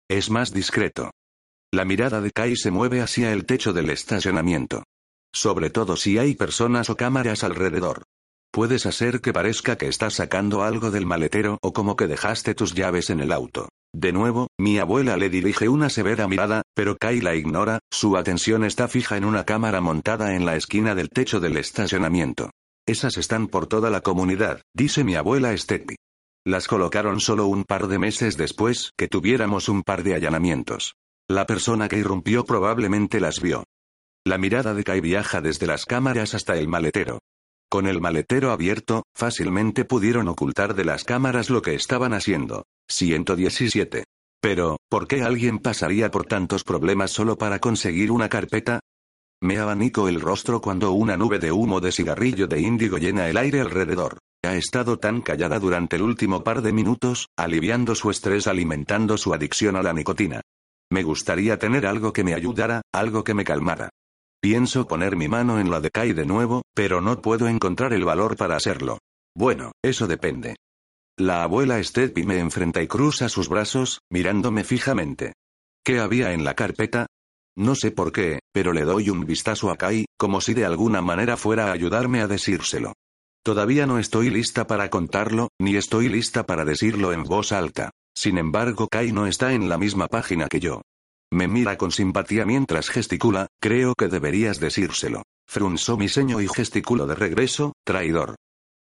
[0.08, 1.10] Es más discreto.
[1.72, 4.84] La mirada de Kai se mueve hacia el techo del estacionamiento.
[5.34, 8.04] Sobre todo si hay personas o cámaras alrededor.
[8.50, 12.74] Puedes hacer que parezca que estás sacando algo del maletero o como que dejaste tus
[12.74, 13.68] llaves en el auto.
[13.94, 18.64] De nuevo, mi abuela le dirige una severa mirada, pero Kai la ignora, su atención
[18.64, 22.50] está fija en una cámara montada en la esquina del techo del estacionamiento.
[22.86, 25.96] Esas están por toda la comunidad, dice mi abuela Steppi.
[26.46, 30.94] Las colocaron solo un par de meses después que tuviéramos un par de allanamientos.
[31.28, 33.64] La persona que irrumpió probablemente las vio.
[34.24, 37.18] La mirada de Kai viaja desde las cámaras hasta el maletero.
[37.70, 42.64] Con el maletero abierto, fácilmente pudieron ocultar de las cámaras lo que estaban haciendo.
[42.88, 44.04] 117.
[44.40, 48.80] Pero, ¿por qué alguien pasaría por tantos problemas solo para conseguir una carpeta?
[49.42, 53.36] Me abanico el rostro cuando una nube de humo de cigarrillo de índigo llena el
[53.36, 54.18] aire alrededor.
[54.44, 59.34] Ha estado tan callada durante el último par de minutos, aliviando su estrés alimentando su
[59.34, 60.40] adicción a la nicotina.
[60.90, 63.90] Me gustaría tener algo que me ayudara, algo que me calmara.
[64.40, 68.04] Pienso poner mi mano en la de Kai de nuevo, pero no puedo encontrar el
[68.04, 68.98] valor para hacerlo.
[69.34, 70.56] Bueno, eso depende.
[71.16, 75.32] La abuela Stepy me enfrenta y cruza sus brazos, mirándome fijamente.
[75.84, 77.06] ¿Qué había en la carpeta?
[77.56, 81.02] No sé por qué, pero le doy un vistazo a Kai, como si de alguna
[81.02, 82.92] manera fuera a ayudarme a decírselo.
[83.44, 87.90] Todavía no estoy lista para contarlo, ni estoy lista para decirlo en voz alta.
[88.14, 90.82] Sin embargo, Kai no está en la misma página que yo.
[91.30, 95.22] Me mira con simpatía mientras gesticula, creo que deberías decírselo.
[95.46, 98.36] Frunzó mi ceño y gesticulo de regreso, traidor.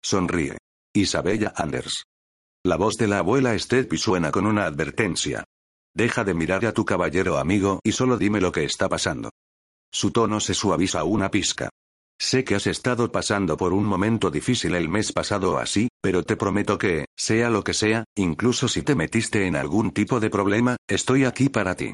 [0.04, 0.58] Sonríe.
[0.94, 2.06] Isabella Anders.
[2.64, 5.44] La voz de la abuela Stepy suena con una advertencia.
[5.94, 9.30] Deja de mirar a tu caballero amigo y solo dime lo que está pasando.
[9.92, 11.70] Su tono se suaviza una pizca.
[12.20, 16.24] Sé que has estado pasando por un momento difícil el mes pasado o así, pero
[16.24, 20.30] te prometo que, sea lo que sea, incluso si te metiste en algún tipo de
[20.30, 21.94] problema, estoy aquí para ti.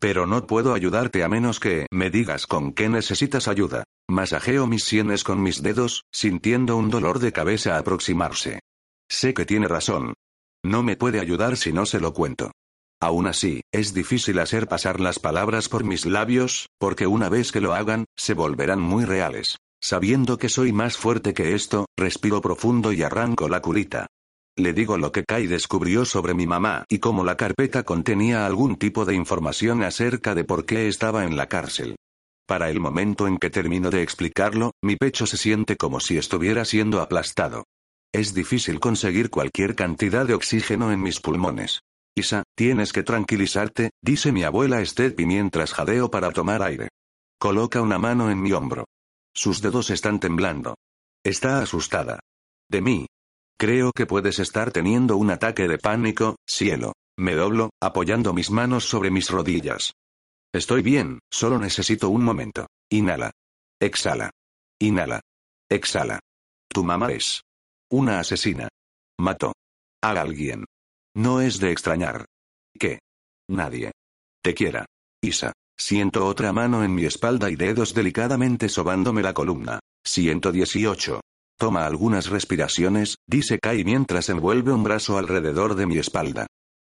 [0.00, 3.84] Pero no puedo ayudarte a menos que me digas con qué necesitas ayuda.
[4.08, 8.60] Masajeo mis sienes con mis dedos, sintiendo un dolor de cabeza aproximarse.
[9.10, 10.14] Sé que tiene razón.
[10.64, 12.50] No me puede ayudar si no se lo cuento.
[13.02, 17.60] Aún así, es difícil hacer pasar las palabras por mis labios, porque una vez que
[17.60, 19.58] lo hagan, se volverán muy reales.
[19.82, 24.06] Sabiendo que soy más fuerte que esto, respiro profundo y arranco la curita.
[24.56, 28.76] Le digo lo que Kai descubrió sobre mi mamá y cómo la carpeta contenía algún
[28.76, 31.96] tipo de información acerca de por qué estaba en la cárcel.
[32.46, 36.64] Para el momento en que termino de explicarlo, mi pecho se siente como si estuviera
[36.64, 37.64] siendo aplastado.
[38.12, 41.80] Es difícil conseguir cualquier cantidad de oxígeno en mis pulmones.
[42.16, 46.88] Isa, tienes que tranquilizarte, dice mi abuela Stepy mientras jadeo para tomar aire.
[47.38, 48.84] Coloca una mano en mi hombro.
[49.32, 50.74] Sus dedos están temblando.
[51.24, 52.18] Está asustada.
[52.68, 53.06] De mí,
[53.60, 56.94] Creo que puedes estar teniendo un ataque de pánico, cielo.
[57.18, 59.92] Me doblo, apoyando mis manos sobre mis rodillas.
[60.50, 62.68] Estoy bien, solo necesito un momento.
[62.90, 63.32] Inhala.
[63.78, 64.30] Exhala.
[64.80, 65.20] Inhala.
[65.68, 66.20] Exhala.
[66.70, 67.42] Tu mamá es
[67.90, 68.68] una asesina.
[69.18, 69.52] Mató
[70.02, 70.64] a alguien.
[71.14, 72.24] No es de extrañar.
[72.78, 73.00] Que
[73.46, 73.92] nadie
[74.42, 74.86] te quiera.
[75.20, 75.52] Isa.
[75.78, 79.80] Siento otra mano en mi espalda y dedos delicadamente sobándome la columna.
[80.06, 81.20] 118.
[81.60, 86.46] Toma algunas respiraciones, dice Kai mientras envuelve un brazo alrededor de mi espalda.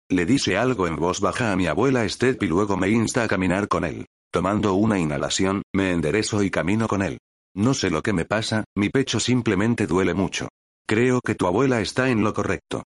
[0.09, 3.27] Le dice algo en voz baja a mi abuela Step y luego me insta a
[3.27, 4.07] caminar con él.
[4.31, 7.19] Tomando una inhalación, me enderezo y camino con él.
[7.55, 10.47] No sé lo que me pasa, mi pecho simplemente duele mucho.
[10.87, 12.81] Creo que tu abuela está en lo correcto.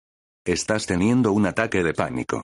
[0.45, 2.43] Estás teniendo un ataque de pánico.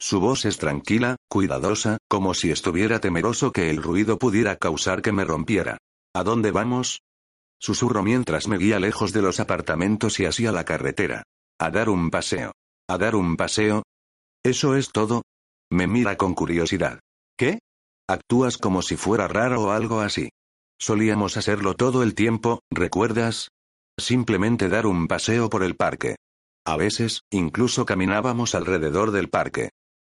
[0.00, 5.12] Su voz es tranquila, cuidadosa, como si estuviera temeroso que el ruido pudiera causar que
[5.12, 5.78] me rompiera.
[6.16, 6.98] ¿A dónde vamos?
[7.62, 11.22] Susurro mientras me guía lejos de los apartamentos y hacia la carretera.
[11.60, 12.50] A dar un paseo.
[12.88, 13.84] A dar un paseo.
[14.44, 15.22] ¿Eso es todo?
[15.70, 16.98] Me mira con curiosidad.
[17.38, 17.60] ¿Qué?
[18.08, 20.30] Actúas como si fuera raro o algo así.
[20.80, 23.50] Solíamos hacerlo todo el tiempo, ¿recuerdas?
[23.96, 26.16] Simplemente dar un paseo por el parque.
[26.66, 29.70] A veces, incluso caminábamos alrededor del parque.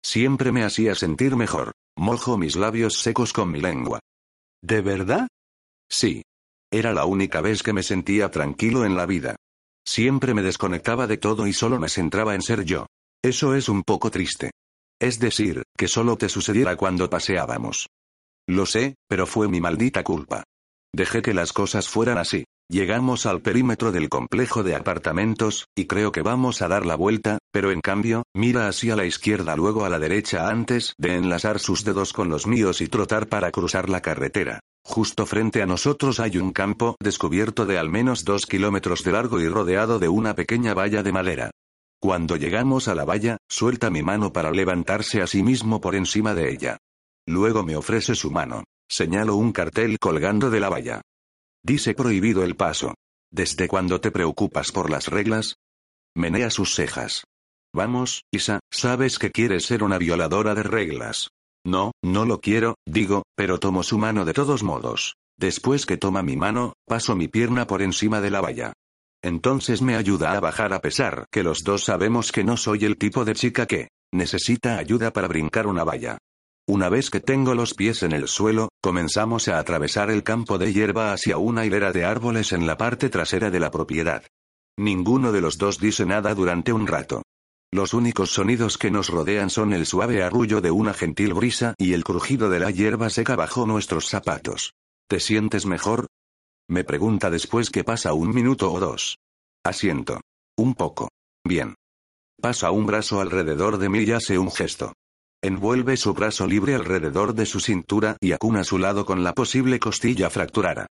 [0.04, 1.70] Siempre me hacía sentir mejor.
[1.96, 4.00] Mojo mis labios secos con mi lengua.
[4.62, 5.28] ¿De verdad?
[5.88, 6.24] Sí,
[6.70, 9.37] era la única vez que me sentía tranquilo en la vida.
[9.87, 12.87] Siempre me desconectaba de todo y solo me centraba en ser yo.
[13.22, 14.50] Eso es un poco triste.
[15.00, 17.88] Es decir, que solo te sucediera cuando paseábamos.
[18.48, 20.44] Lo sé, pero fue mi maldita culpa.
[20.94, 22.44] Dejé que las cosas fueran así.
[22.68, 27.38] Llegamos al perímetro del complejo de apartamentos, y creo que vamos a dar la vuelta,
[27.52, 31.85] pero en cambio, mira hacia la izquierda luego a la derecha antes de enlazar sus
[31.85, 34.61] dedos con los míos y trotar para cruzar la carretera.
[34.85, 39.40] Justo frente a nosotros hay un campo descubierto de al menos dos kilómetros de largo
[39.40, 41.50] y rodeado de una pequeña valla de madera.
[42.00, 46.35] Cuando llegamos a la valla, suelta mi mano para levantarse a sí mismo por encima
[46.35, 46.79] de ella.
[47.26, 48.64] Luego me ofrece su mano.
[48.88, 51.02] Señalo un cartel colgando de la valla.
[51.66, 52.94] Dice prohibido el paso.
[53.33, 55.57] ¿Desde cuándo te preocupas por las reglas?
[56.14, 57.24] Menea sus cejas.
[57.74, 61.31] Vamos, Isa, sabes que quieres ser una violadora de reglas.
[61.66, 65.16] No, no lo quiero, digo, pero tomo su mano de todos modos.
[65.40, 68.72] Después que toma mi mano, paso mi pierna por encima de la valla.
[69.20, 72.96] Entonces me ayuda a bajar a pesar que los dos sabemos que no soy el
[72.96, 76.18] tipo de chica que necesita ayuda para brincar una valla.
[76.68, 80.72] Una vez que tengo los pies en el suelo, comenzamos a atravesar el campo de
[80.72, 84.24] hierba hacia una hilera de árboles en la parte trasera de la propiedad.
[84.76, 87.22] Ninguno de los dos dice nada durante un rato.
[87.72, 91.92] Los únicos sonidos que nos rodean son el suave arrullo de una gentil brisa y
[91.92, 94.72] el crujido de la hierba seca bajo nuestros zapatos.
[95.09, 96.09] ¿Te sientes mejor?
[96.68, 99.18] Me pregunta después que pasa un minuto o dos.
[99.64, 100.20] Asiento.
[100.57, 101.11] Un poco.
[101.44, 101.76] Bien.
[102.40, 104.92] Pasa un brazo alrededor de mí y hace un gesto.
[105.42, 109.79] Envuelve su brazo libre alrededor de su cintura y acuna su lado con la posible
[109.79, 110.87] costilla fracturada.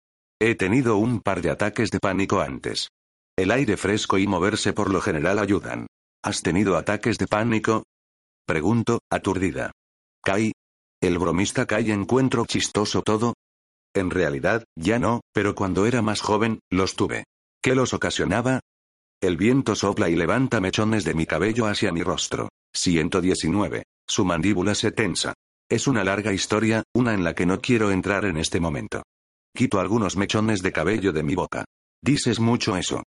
[0.40, 2.88] He tenido un par de ataques de pánico antes.
[3.37, 5.87] El aire fresco y moverse por lo general ayudan.
[6.22, 7.85] ¿Has tenido ataques de pánico?
[8.46, 9.72] Pregunto, aturdida.
[10.22, 10.53] Kai.
[11.00, 13.35] ¿El bromista Kai encuentro chistoso todo?
[13.94, 17.24] En realidad, ya no, pero cuando era más joven, los tuve.
[17.62, 18.61] ¿Qué los ocasionaba?
[19.20, 22.48] El viento sopla y levanta mechones de mi cabello hacia mi rostro.
[22.72, 23.85] 119.
[24.10, 25.34] Su mandíbula se tensa.
[25.70, 29.04] Es una larga historia, una en la que no quiero entrar en este momento.
[29.54, 31.64] Quito algunos mechones de cabello de mi boca.
[32.02, 33.04] Dices mucho eso.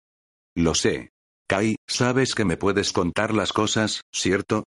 [0.56, 1.10] Lo sé.
[1.50, 4.66] Kai, sabes que me puedes contar las cosas, ¿cierto?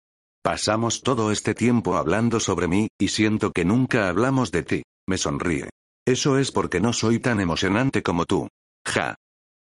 [0.44, 4.84] Pasamos todo este tiempo hablando sobre mí, y siento que nunca hablamos de ti.
[5.08, 5.72] Me sonríe.
[6.06, 8.48] Eso es porque no soy tan emocionante como tú.
[8.86, 9.16] Ja.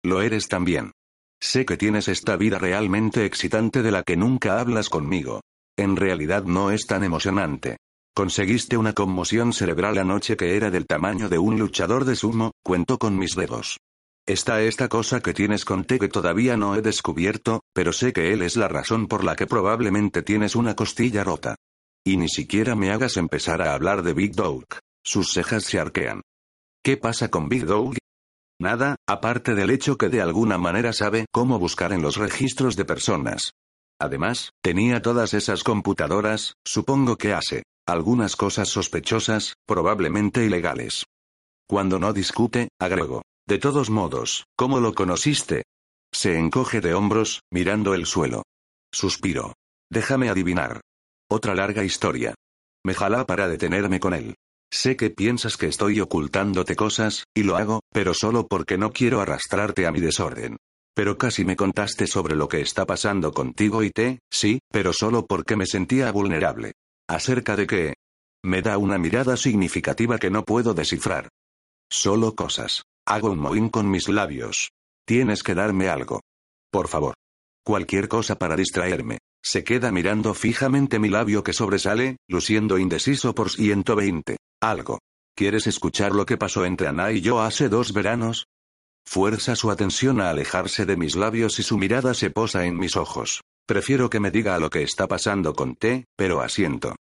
[0.05, 0.93] Lo eres también.
[1.41, 5.41] Sé que tienes esta vida realmente excitante de la que nunca hablas conmigo.
[5.79, 7.77] En realidad no es tan emocionante.
[8.13, 12.99] Conseguiste una conmoción cerebral anoche que era del tamaño de un luchador de sumo, cuento
[12.99, 13.79] con mis dedos.
[14.27, 18.33] Está esta cosa que tienes con T que todavía no he descubierto, pero sé que
[18.33, 21.55] él es la razón por la que probablemente tienes una costilla rota.
[22.05, 24.65] Y ni siquiera me hagas empezar a hablar de Big Dog.
[25.05, 26.23] Sus cejas se arquean.
[26.83, 27.95] ¿Qué pasa con Big Dog?
[28.61, 32.85] Nada, aparte del hecho que de alguna manera sabe cómo buscar en los registros de
[32.85, 33.53] personas.
[34.01, 41.05] Además, tenía todas esas computadoras, supongo que hace algunas cosas sospechosas, probablemente ilegales.
[41.67, 43.23] Cuando no discute, agrego.
[43.47, 45.63] De todos modos, ¿cómo lo conociste?
[46.13, 48.43] Se encoge de hombros, mirando el suelo.
[48.93, 49.55] Suspiro.
[49.91, 50.83] Déjame adivinar.
[51.31, 52.35] Otra larga historia.
[52.85, 54.35] Me jala para detenerme con él.
[54.71, 59.21] Sé que piensas que estoy ocultándote cosas, y lo hago, pero solo porque no quiero
[59.23, 60.59] arrastrarte a mi desorden.
[60.99, 65.27] Pero casi me contaste sobre lo que está pasando contigo y te, sí, pero solo
[65.27, 66.73] porque me sentía vulnerable.
[67.09, 67.95] Acerca de qué?
[68.45, 71.29] Me da una mirada significativa que no puedo descifrar.
[71.89, 72.83] Solo cosas.
[73.07, 74.73] Hago un mohín con mis labios.
[75.07, 76.21] Tienes que darme algo.
[76.73, 77.15] Por favor.
[77.65, 79.19] Cualquier cosa para distraerme.
[79.41, 84.37] Se queda mirando fijamente mi labio que sobresale, luciendo indeciso por 120.
[84.61, 84.99] Algo.
[85.37, 88.49] ¿Quieres escuchar lo que pasó entre Ana y yo hace dos veranos?
[89.11, 92.95] Fuerza su atención a alejarse de mis labios y su mirada se posa en mis
[92.95, 93.41] ojos.
[93.67, 96.95] Prefiero que me diga lo que está pasando con T, pero asiento.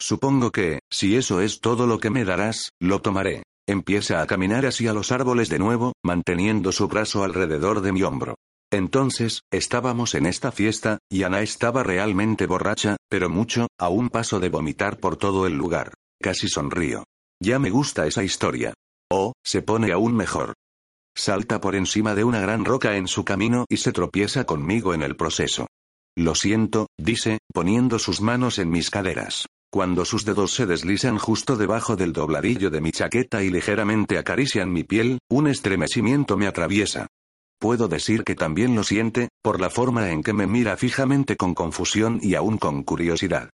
[0.00, 3.42] Supongo que, si eso es todo lo que me darás, lo tomaré.
[3.68, 8.36] Empieza a caminar hacia los árboles de nuevo, manteniendo su brazo alrededor de mi hombro.
[8.72, 14.38] Entonces, estábamos en esta fiesta, y Ana estaba realmente borracha, pero mucho, a un paso
[14.38, 15.94] de vomitar por todo el lugar.
[16.22, 17.02] Casi sonrío.
[17.42, 18.72] Ya me gusta esa historia.
[19.10, 20.54] Oh, se pone aún mejor.
[21.20, 25.02] Salta por encima de una gran roca en su camino y se tropieza conmigo en
[25.02, 25.66] el proceso.
[26.16, 29.44] Lo siento, dice, poniendo sus manos en mis caderas.
[29.70, 34.72] Cuando sus dedos se deslizan justo debajo del dobladillo de mi chaqueta y ligeramente acarician
[34.72, 37.06] mi piel, un estremecimiento me atraviesa.
[37.58, 41.52] Puedo decir que también lo siente, por la forma en que me mira fijamente con
[41.52, 43.50] confusión y aún con curiosidad.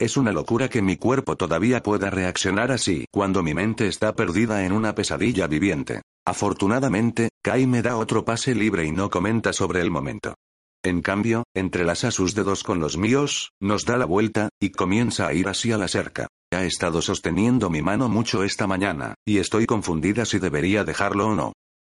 [0.00, 4.64] Es una locura que mi cuerpo todavía pueda reaccionar así cuando mi mente está perdida
[4.64, 6.00] en una pesadilla viviente.
[6.26, 10.34] Afortunadamente, Kai me da otro pase libre y no comenta sobre el momento.
[10.82, 15.34] En cambio, entrelaza sus dedos con los míos, nos da la vuelta, y comienza a
[15.34, 16.28] ir así a la cerca.
[16.52, 21.34] Ha estado sosteniendo mi mano mucho esta mañana, y estoy confundida si debería dejarlo o
[21.34, 21.52] no.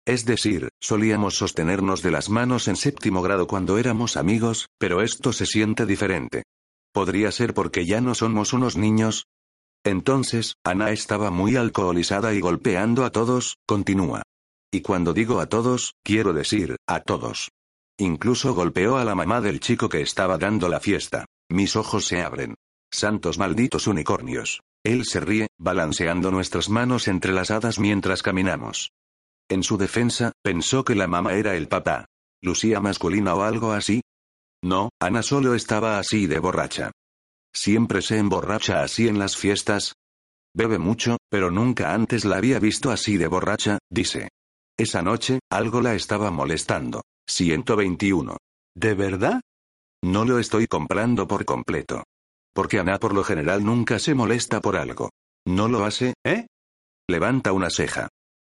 [0.07, 5.33] Es decir, solíamos sostenernos de las manos en séptimo grado cuando éramos amigos, pero esto
[5.33, 6.43] se siente diferente.
[6.93, 9.25] ¿Podría ser porque ya no somos unos niños?
[9.85, 14.23] Entonces, Ana estaba muy alcoholizada y golpeando a todos, continúa.
[14.73, 17.51] Y cuando digo a todos, quiero decir, a todos.
[17.99, 21.27] Incluso golpeó a la mamá del chico que estaba dando la fiesta.
[21.51, 22.55] Mis ojos se abren.
[22.91, 24.63] Santos malditos unicornios.
[24.85, 28.91] Él se ríe, balanceando nuestras manos entrelazadas mientras caminamos.
[29.49, 32.07] En su defensa, pensó que la mamá era el papá.
[32.43, 34.03] ¿Lucía masculina o algo así?
[34.63, 36.91] No, Ana solo estaba así de borracha.
[37.55, 39.95] Siempre se emborracha así en las fiestas.
[40.55, 44.29] Bebe mucho, pero nunca antes la había visto así de borracha, dice.
[44.77, 47.03] Esa noche, algo la estaba molestando.
[47.29, 48.37] 121.
[48.77, 49.41] ¿De verdad?
[50.03, 52.03] No lo estoy comprando por completo.
[52.53, 55.11] Porque Ana por lo general nunca se molesta por algo.
[55.47, 56.47] ¿No lo hace, eh?
[57.09, 58.09] Levanta una ceja.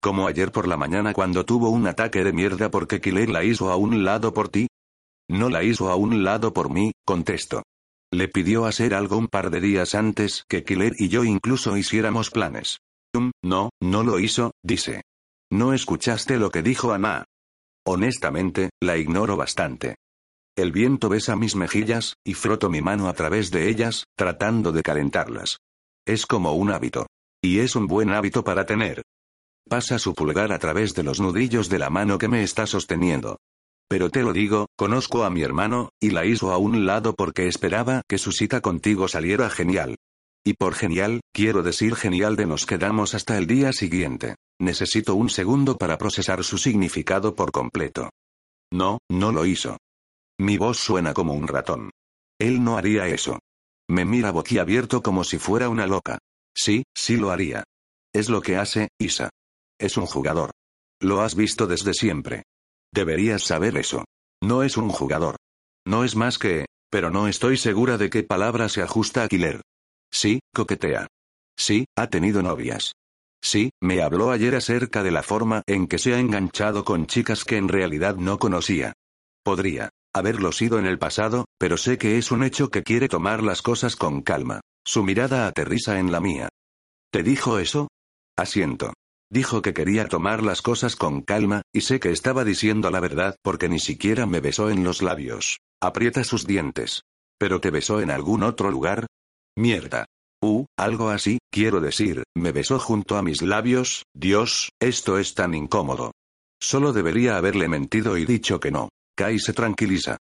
[0.03, 3.71] Como ayer por la mañana cuando tuvo un ataque de mierda porque Killer la hizo
[3.71, 4.69] a un lado por ti.
[5.29, 7.63] No la hizo a un lado por mí, contesto.
[8.13, 12.31] Le pidió hacer algo un par de días antes que Killer y yo incluso hiciéramos
[12.31, 12.79] planes.
[13.43, 15.03] No, no lo hizo, dice.
[15.51, 17.25] No escuchaste lo que dijo Ana.
[17.87, 19.97] Honestamente, la ignoro bastante.
[20.57, 24.83] El viento besa mis mejillas, y froto mi mano a través de ellas, tratando de
[24.83, 25.59] calentarlas.
[26.07, 27.07] Es como un hábito.
[27.43, 29.03] Y es un buen hábito para tener.
[29.69, 33.39] Pasa su pulgar a través de los nudillos de la mano que me está sosteniendo.
[33.89, 37.47] Pero te lo digo, conozco a mi hermano, y la hizo a un lado porque
[37.47, 39.97] esperaba que su cita contigo saliera genial.
[40.45, 44.37] Y por genial, quiero decir genial de nos quedamos hasta el día siguiente.
[44.61, 48.11] Necesito un segundo para procesar su significado por completo.
[48.73, 49.77] No, no lo hizo.
[50.39, 51.91] Mi voz suena como un ratón.
[52.39, 53.39] Él no haría eso.
[53.89, 56.19] Me mira boquiabierto como si fuera una loca.
[56.55, 57.65] Sí, sí lo haría.
[58.13, 59.31] Es lo que hace, Isa.
[59.79, 60.51] Es un jugador.
[61.01, 62.45] Lo has visto desde siempre.
[62.97, 64.07] Deberías saber eso.
[64.43, 65.37] No es un jugador.
[65.87, 66.65] No es más que...
[66.91, 69.61] Pero no estoy segura de qué palabra se ajusta a Killer.
[70.11, 71.07] Sí, coquetea.
[71.59, 72.95] Sí, ha tenido novias.
[73.43, 77.45] Sí, me habló ayer acerca de la forma en que se ha enganchado con chicas
[77.45, 78.95] que en realidad no conocía.
[79.45, 83.43] Podría haberlo sido en el pasado, pero sé que es un hecho que quiere tomar
[83.43, 84.63] las cosas con calma.
[84.87, 86.49] Su mirada aterriza en la mía.
[87.13, 87.89] ¿Te dijo eso?
[88.39, 88.95] Asiento.
[89.37, 93.37] Dijo que quería tomar las cosas con calma, y sé que estaba diciendo la verdad
[93.43, 95.59] porque ni siquiera me besó en los labios.
[95.79, 97.03] Aprieta sus dientes.
[97.39, 99.07] ¿Pero te besó en algún otro lugar?
[99.55, 100.07] Mierda.
[100.43, 105.53] Uh, algo así, quiero decir, me besó junto a mis labios, Dios, esto es tan
[105.53, 106.13] incómodo.
[106.59, 108.89] Solo debería haberle mentido y dicho que no.
[109.19, 110.17] Kai se tranquiliza.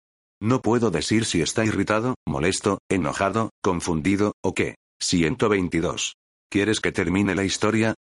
[0.40, 4.76] No puedo decir si está irritado, molesto, enojado, confundido, o qué.
[5.02, 6.14] 122.
[6.48, 7.96] ¿Quieres que termine la historia?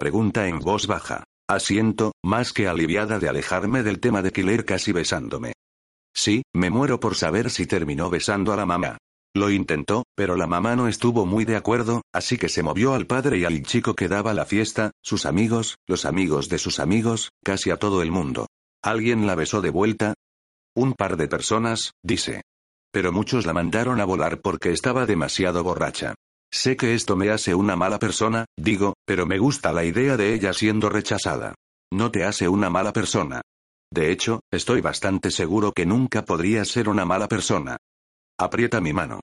[0.00, 1.24] Pregunta en voz baja.
[1.46, 5.52] Asiento, más que aliviada de alejarme del tema de Killer casi besándome.
[6.16, 8.96] Sí, me muero por saber si terminó besando a la mamá.
[9.36, 13.06] Lo intentó, pero la mamá no estuvo muy de acuerdo, así que se movió al
[13.06, 17.28] padre y al chico que daba la fiesta, sus amigos, los amigos de sus amigos,
[17.44, 18.46] casi a todo el mundo.
[18.82, 20.14] ¿Alguien la besó de vuelta?
[20.74, 22.40] Un par de personas, dice.
[22.90, 26.14] Pero muchos la mandaron a volar porque estaba demasiado borracha.
[26.52, 30.34] Sé que esto me hace una mala persona, digo, pero me gusta la idea de
[30.34, 31.54] ella siendo rechazada.
[31.92, 33.40] No te hace una mala persona.
[33.92, 37.76] De hecho, estoy bastante seguro que nunca podrías ser una mala persona.
[38.38, 39.20] Aprieta mi mano.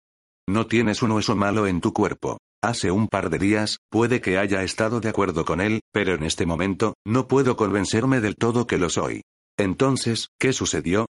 [0.50, 2.38] No tienes un hueso malo en tu cuerpo.
[2.64, 6.24] Hace un par de días, puede que haya estado de acuerdo con él, pero en
[6.24, 9.22] este momento, no puedo convencerme del todo que lo soy.
[9.58, 11.08] Entonces, ¿qué sucedió?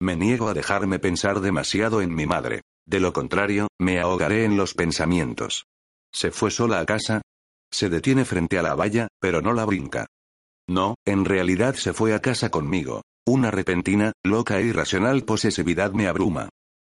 [0.00, 2.62] Me niego a dejarme pensar demasiado en mi madre.
[2.90, 5.66] De lo contrario, me ahogaré en los pensamientos.
[6.12, 7.22] ¿Se fue sola a casa?
[7.70, 10.06] Se detiene frente a la valla, pero no la brinca.
[10.68, 13.02] No, en realidad se fue a casa conmigo.
[13.24, 16.48] Una repentina, loca e irracional posesividad me abruma.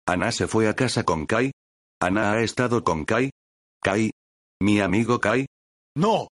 [0.06, 1.50] ¿Ana se fue a casa con Kai?
[2.00, 3.30] ¿Ana ha estado con Kai?
[3.82, 4.12] ¿Kai?
[4.60, 5.46] ¿Mi amigo Kai?
[5.96, 6.28] No.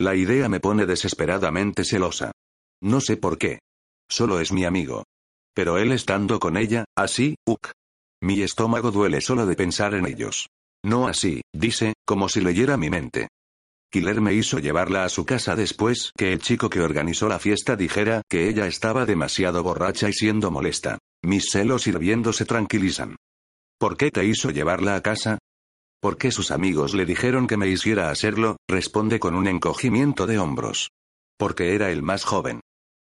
[0.00, 2.32] La idea me pone desesperadamente celosa.
[2.80, 3.58] No sé por qué.
[4.08, 5.04] Solo es mi amigo.
[5.54, 7.72] Pero él estando con ella, así, uk.
[8.22, 10.48] Mi estómago duele solo de pensar en ellos.
[10.84, 13.28] No así, dice, como si leyera mi mente.
[13.90, 17.76] Killer me hizo llevarla a su casa después que el chico que organizó la fiesta
[17.76, 20.98] dijera que ella estaba demasiado borracha y siendo molesta.
[21.22, 23.16] Mis celos hirviendo se tranquilizan.
[23.78, 25.38] ¿Por qué te hizo llevarla a casa?
[26.00, 28.56] ¿Por qué sus amigos le dijeron que me hiciera hacerlo?
[28.68, 30.90] Responde con un encogimiento de hombros.
[31.38, 32.60] Porque era el más joven.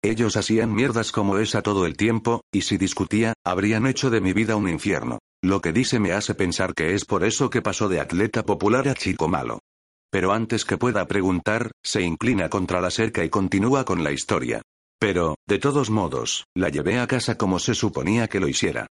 [0.04, 4.34] Ellos hacían mierdas como esa todo el tiempo, y si discutía, habrían hecho de mi
[4.34, 5.20] vida un infierno.
[5.42, 8.90] Lo que dice me hace pensar que es por eso que pasó de atleta popular
[8.90, 9.60] a chico malo.
[10.12, 14.62] Pero antes que pueda preguntar, se inclina contra la cerca y continúa con la historia.
[15.00, 18.88] Pero, de todos modos, la llevé a casa como se suponía que lo hiciera.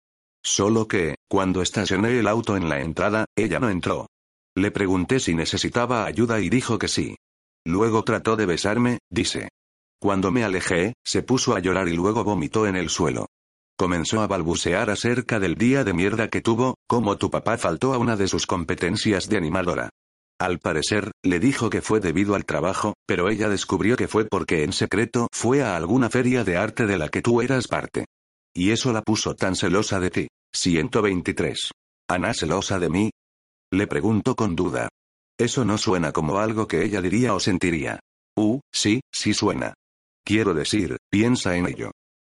[0.44, 4.06] Solo que, cuando estacioné el auto en la entrada, ella no entró.
[4.56, 7.16] Le pregunté si necesitaba ayuda y dijo que sí.
[7.66, 9.48] Luego trató de besarme, dice.
[10.00, 13.26] Cuando me alejé, se puso a llorar y luego vomitó en el suelo.
[13.76, 17.98] Comenzó a balbucear acerca del día de mierda que tuvo, como tu papá faltó a
[17.98, 19.90] una de sus competencias de animadora.
[20.40, 24.64] Al parecer, le dijo que fue debido al trabajo, pero ella descubrió que fue porque
[24.64, 28.06] en secreto fue a alguna feria de arte de la que tú eras parte.
[28.54, 30.28] Y eso la puso tan celosa de ti.
[30.54, 31.72] 123.
[32.08, 33.10] ¿Ana celosa de mí?
[33.70, 34.88] Le pregunto con duda.
[35.38, 38.00] Eso no suena como algo que ella diría o sentiría.
[38.34, 39.74] Uh, sí, sí suena.
[40.24, 41.90] Quiero decir, piensa en ello.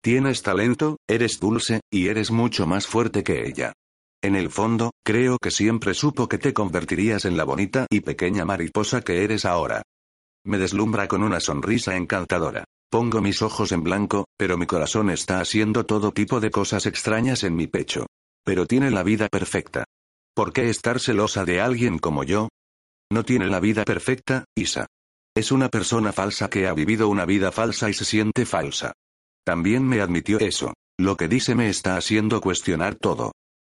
[0.03, 3.73] Tienes talento, eres dulce, y eres mucho más fuerte que ella.
[4.23, 8.45] En el fondo, creo que siempre supo que te convertirías en la bonita y pequeña
[8.45, 9.83] mariposa que eres ahora.
[10.45, 12.65] Me deslumbra con una sonrisa encantadora.
[12.91, 17.45] Pongo mis ojos en blanco, pero mi corazón está haciendo todo tipo de cosas extrañas
[17.45, 18.07] en mi pecho.
[18.45, 19.85] Pero tiene la vida perfecta.
[20.35, 22.49] ¿Por qué estar celosa de alguien como yo?
[23.13, 24.87] No tiene la vida perfecta, Isa.
[25.41, 28.93] Es una persona falsa que ha vivido una vida falsa y se siente falsa.
[29.43, 30.75] También me admitió eso.
[30.99, 33.33] Lo que dice me está haciendo cuestionar todo.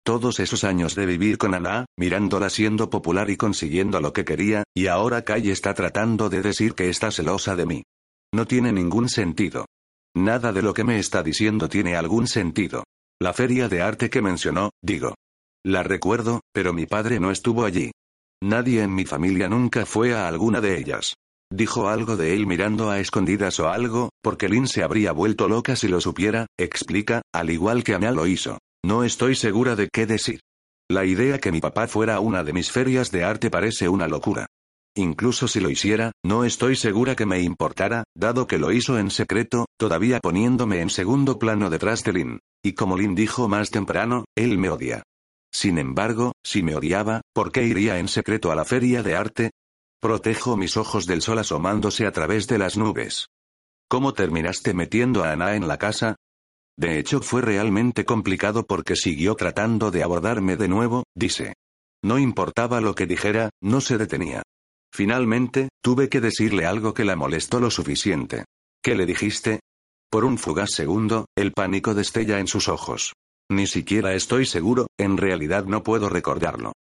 [0.05, 4.65] Todos esos años de vivir con Ana, mirándola siendo popular y consiguiendo lo que quería,
[4.75, 7.85] y ahora Kai está tratando de decir que está celosa de mí.
[8.35, 9.67] No tiene ningún sentido.
[10.17, 12.83] Nada de lo que me está diciendo tiene algún sentido.
[13.21, 15.15] La feria de arte que mencionó, digo.
[15.65, 17.93] La recuerdo, pero mi padre no estuvo allí.
[18.43, 21.15] Nadie en mi familia nunca fue a alguna de ellas.
[21.55, 25.77] Dijo algo de él mirando a escondidas o algo, porque Lynn se habría vuelto loca
[25.77, 28.57] si lo supiera, explica, al igual que Ana lo hizo.
[28.83, 30.41] No estoy segura de qué decir.
[30.91, 34.47] La idea que mi papá fuera una de mis ferias de arte parece una locura.
[34.97, 39.11] Incluso si lo hiciera, no estoy segura que me importara, dado que lo hizo en
[39.11, 42.39] secreto, todavía poniéndome en segundo plano detrás de Lynn.
[42.65, 45.03] Y como Lynn dijo más temprano, él me odia.
[45.55, 49.51] Sin embargo, si me odiaba, ¿por qué iría en secreto a la feria de arte?
[50.03, 53.29] Protejo mis ojos del sol asomándose a través de las nubes.
[53.89, 56.17] ¿Cómo terminaste metiendo a Ana en la casa?
[56.77, 61.55] De hecho fue realmente complicado porque siguió tratando de abordarme de nuevo, dice.
[62.03, 64.43] No importaba lo que dijera, no se detenía.
[64.93, 68.45] Finalmente, tuve que decirle algo que la molestó lo suficiente.
[68.83, 69.61] ¿Qué le dijiste?
[70.11, 73.13] Por un fugaz segundo, el pánico destella en sus ojos.
[73.49, 76.73] Ni siquiera estoy seguro, en realidad no puedo recordarlo.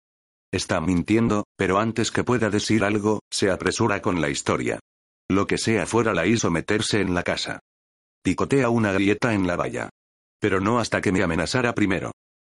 [0.52, 4.80] Está mintiendo, pero antes que pueda decir algo, se apresura con la historia.
[5.30, 7.60] Lo que sea fuera la hizo meterse en la casa.
[8.22, 9.90] Picotea una grieta en la valla.
[10.40, 12.10] Pero no hasta que me amenazara primero.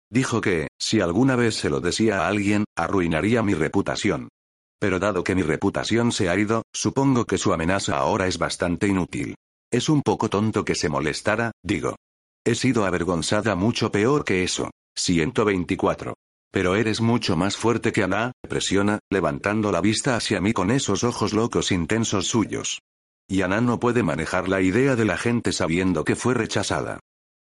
[0.10, 4.30] Dijo que, si alguna vez se lo decía a alguien, arruinaría mi reputación.
[4.80, 8.88] Pero dado que mi reputación se ha ido, supongo que su amenaza ahora es bastante
[8.88, 9.36] inútil.
[9.72, 11.97] Es un poco tonto que se molestara, digo.
[12.45, 14.72] He sido avergonzada mucho peor que eso.
[14.95, 16.16] 124.
[16.52, 21.04] Pero eres mucho más fuerte que Ana, presiona, levantando la vista hacia mí con esos
[21.04, 22.80] ojos locos intensos suyos.
[23.28, 27.00] Y Ana no puede manejar la idea de la gente sabiendo que fue rechazada.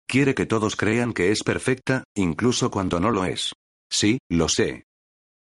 [0.09, 3.53] Quiere que todos crean que es perfecta, incluso cuando no lo es.
[3.91, 4.85] Sí, lo sé.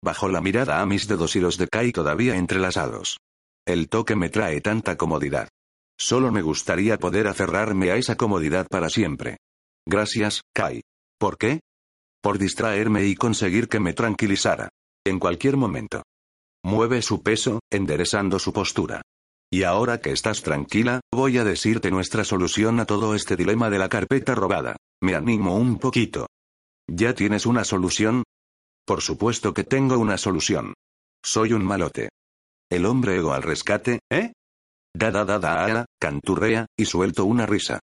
[0.03, 3.19] Bajo la mirada a mis dedos y los de Kai todavía entrelazados.
[3.67, 5.49] El toque me trae tanta comodidad.
[5.99, 9.39] Solo me gustaría poder aferrarme a esa comodidad para siempre.
[9.87, 10.83] Gracias, Kai.
[11.19, 11.61] ¿Por qué?
[12.25, 14.71] Por distraerme y conseguir que me tranquilizara.
[15.05, 16.05] En cualquier momento.
[16.65, 19.03] Mueve su peso, enderezando su postura.
[19.53, 23.79] Y ahora que estás tranquila, voy a decirte nuestra solución a todo este dilema de
[23.79, 24.75] la carpeta robada.
[25.03, 26.27] Me animo un poquito.
[26.89, 28.23] ¿Ya tienes una solución?
[28.87, 30.73] Por supuesto que tengo una solución.
[31.23, 32.09] Soy un malote.
[32.71, 34.33] El hombre ego al rescate, ¿eh?
[34.95, 37.81] Da da da da, da canturrea, y suelto una risa.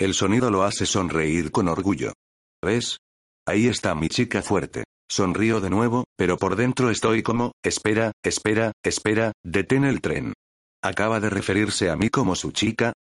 [0.00, 2.12] El sonido lo hace sonreír con orgullo.
[2.60, 2.98] ¿Ves?
[3.46, 4.84] Ahí está mi chica fuerte.
[5.06, 10.32] Sonrío de nuevo, pero por dentro estoy como, espera, espera, espera, detén el tren.
[10.82, 12.94] ¿Acaba de referirse a mí como su chica?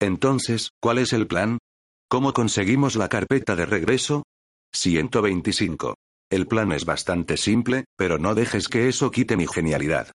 [0.00, 1.58] Entonces, ¿cuál es el plan?
[2.08, 4.22] ¿Cómo conseguimos la carpeta de regreso?
[4.72, 5.96] 125.
[6.30, 10.12] El plan es bastante simple, pero no dejes que eso quite mi genialidad.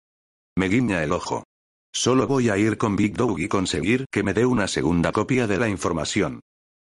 [0.56, 1.44] Me guiña el ojo.
[1.92, 5.48] Solo voy a ir con Big Dog y conseguir que me dé una segunda copia
[5.48, 6.42] de la información.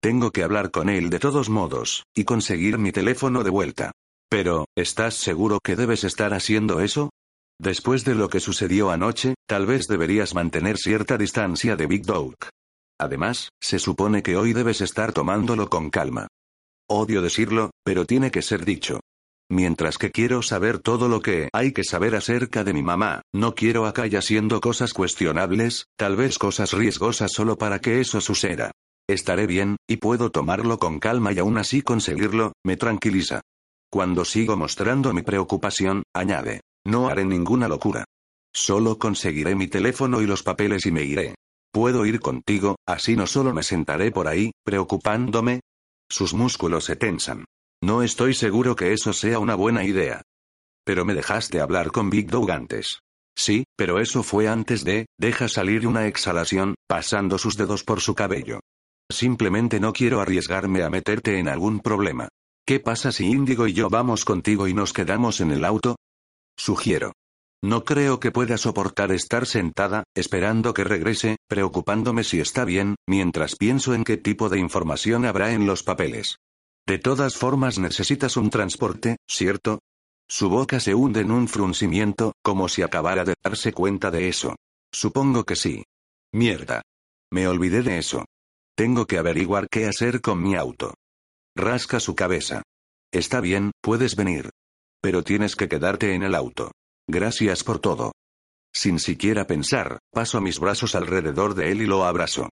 [0.04, 3.94] Tengo que hablar con él de todos modos, y conseguir mi teléfono de vuelta.
[4.30, 7.10] Pero, ¿estás seguro que debes estar haciendo eso?
[7.58, 12.36] Después de lo que sucedió anoche, tal vez deberías mantener cierta distancia de Big Dog.
[13.00, 16.28] Además, se supone que hoy debes estar tomándolo con calma.
[16.90, 19.00] Odio decirlo, pero tiene que ser dicho.
[19.50, 23.56] Mientras que quiero saber todo lo que hay que saber acerca de mi mamá, no
[23.56, 28.74] quiero acá haciendo cosas cuestionables, tal vez cosas riesgosas solo para que eso suceda.
[29.08, 33.42] Estaré bien, y puedo tomarlo con calma y aún así conseguirlo, me tranquiliza.
[33.92, 38.06] Cuando sigo mostrando mi preocupación, añade, no haré ninguna locura.
[38.54, 41.36] Solo conseguiré mi teléfono y los papeles y me iré.
[41.72, 45.62] Puedo ir contigo, así no solo me sentaré por ahí, preocupándome.
[46.10, 47.46] Sus músculos se tensan.
[47.84, 50.22] No estoy seguro que eso sea una buena idea.
[50.86, 53.00] Pero me dejaste hablar con Big Dog antes.
[53.36, 58.14] Sí, pero eso fue antes de, deja salir una exhalación, pasando sus dedos por su
[58.14, 58.60] cabello.
[59.10, 62.30] Simplemente no quiero arriesgarme a meterte en algún problema.
[62.66, 65.98] ¿Qué pasa si Índigo y yo vamos contigo y nos quedamos en el auto?
[66.58, 67.14] Sugiero.
[67.64, 73.56] No creo que pueda soportar estar sentada, esperando que regrese, preocupándome si está bien, mientras
[73.56, 76.38] pienso en qué tipo de información habrá en los papeles.
[76.86, 79.80] De todas formas necesitas un transporte, ¿cierto?
[80.28, 84.56] Su boca se hunde en un fruncimiento, como si acabara de darse cuenta de eso.
[84.92, 85.84] Supongo que sí.
[86.34, 86.82] Mierda.
[87.32, 88.26] Me olvidé de eso.
[88.76, 90.96] Tengo que averiguar qué hacer con mi auto.
[91.56, 92.64] Rasca su cabeza.
[93.12, 94.50] Está bien, puedes venir.
[95.02, 96.72] Pero tienes que quedarte en el auto.
[97.08, 98.14] Gracias por todo.
[98.74, 102.50] Sin siquiera pensar, paso mis brazos alrededor de él y lo abrazo.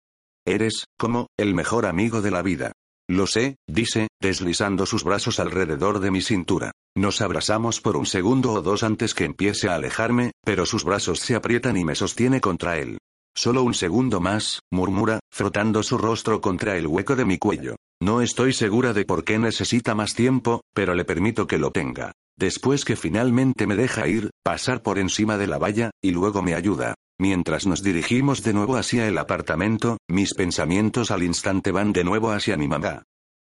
[0.46, 2.72] Eres, como, el mejor amigo de la vida.
[3.08, 6.72] Lo sé, dice, deslizando sus brazos alrededor de mi cintura.
[6.94, 11.20] Nos abrazamos por un segundo o dos antes que empiece a alejarme, pero sus brazos
[11.20, 12.98] se aprietan y me sostiene contra él.
[13.42, 17.76] Solo un segundo más, murmura, frotando su rostro contra el hueco de mi cuello.
[17.98, 22.12] No estoy segura de por qué necesita más tiempo, pero le permito que lo tenga.
[22.38, 26.54] Después que finalmente me deja ir, pasar por encima de la valla, y luego me
[26.54, 26.96] ayuda.
[27.18, 32.32] Mientras nos dirigimos de nuevo hacia el apartamento, mis pensamientos al instante van de nuevo
[32.32, 33.04] hacia mi mamá.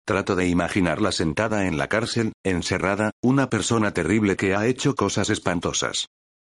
[0.08, 5.30] Trato de imaginarla sentada en la cárcel, encerrada, una persona terrible que ha hecho cosas
[5.30, 6.06] espantosas.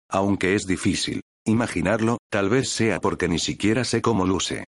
[0.09, 4.65] Aunque es difícil imaginarlo, tal vez sea porque ni siquiera sé cómo luce.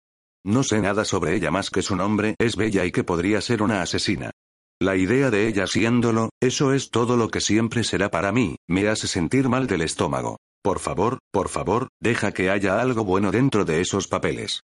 [0.46, 3.64] No sé nada sobre ella más que su nombre es bella y que podría ser
[3.64, 4.32] una asesina.
[4.80, 8.88] La idea de ella siéndolo, eso es todo lo que siempre será para mí, me
[8.88, 10.38] hace sentir mal del estómago.
[10.62, 14.62] Por favor, por favor, deja que haya algo bueno dentro de esos papeles.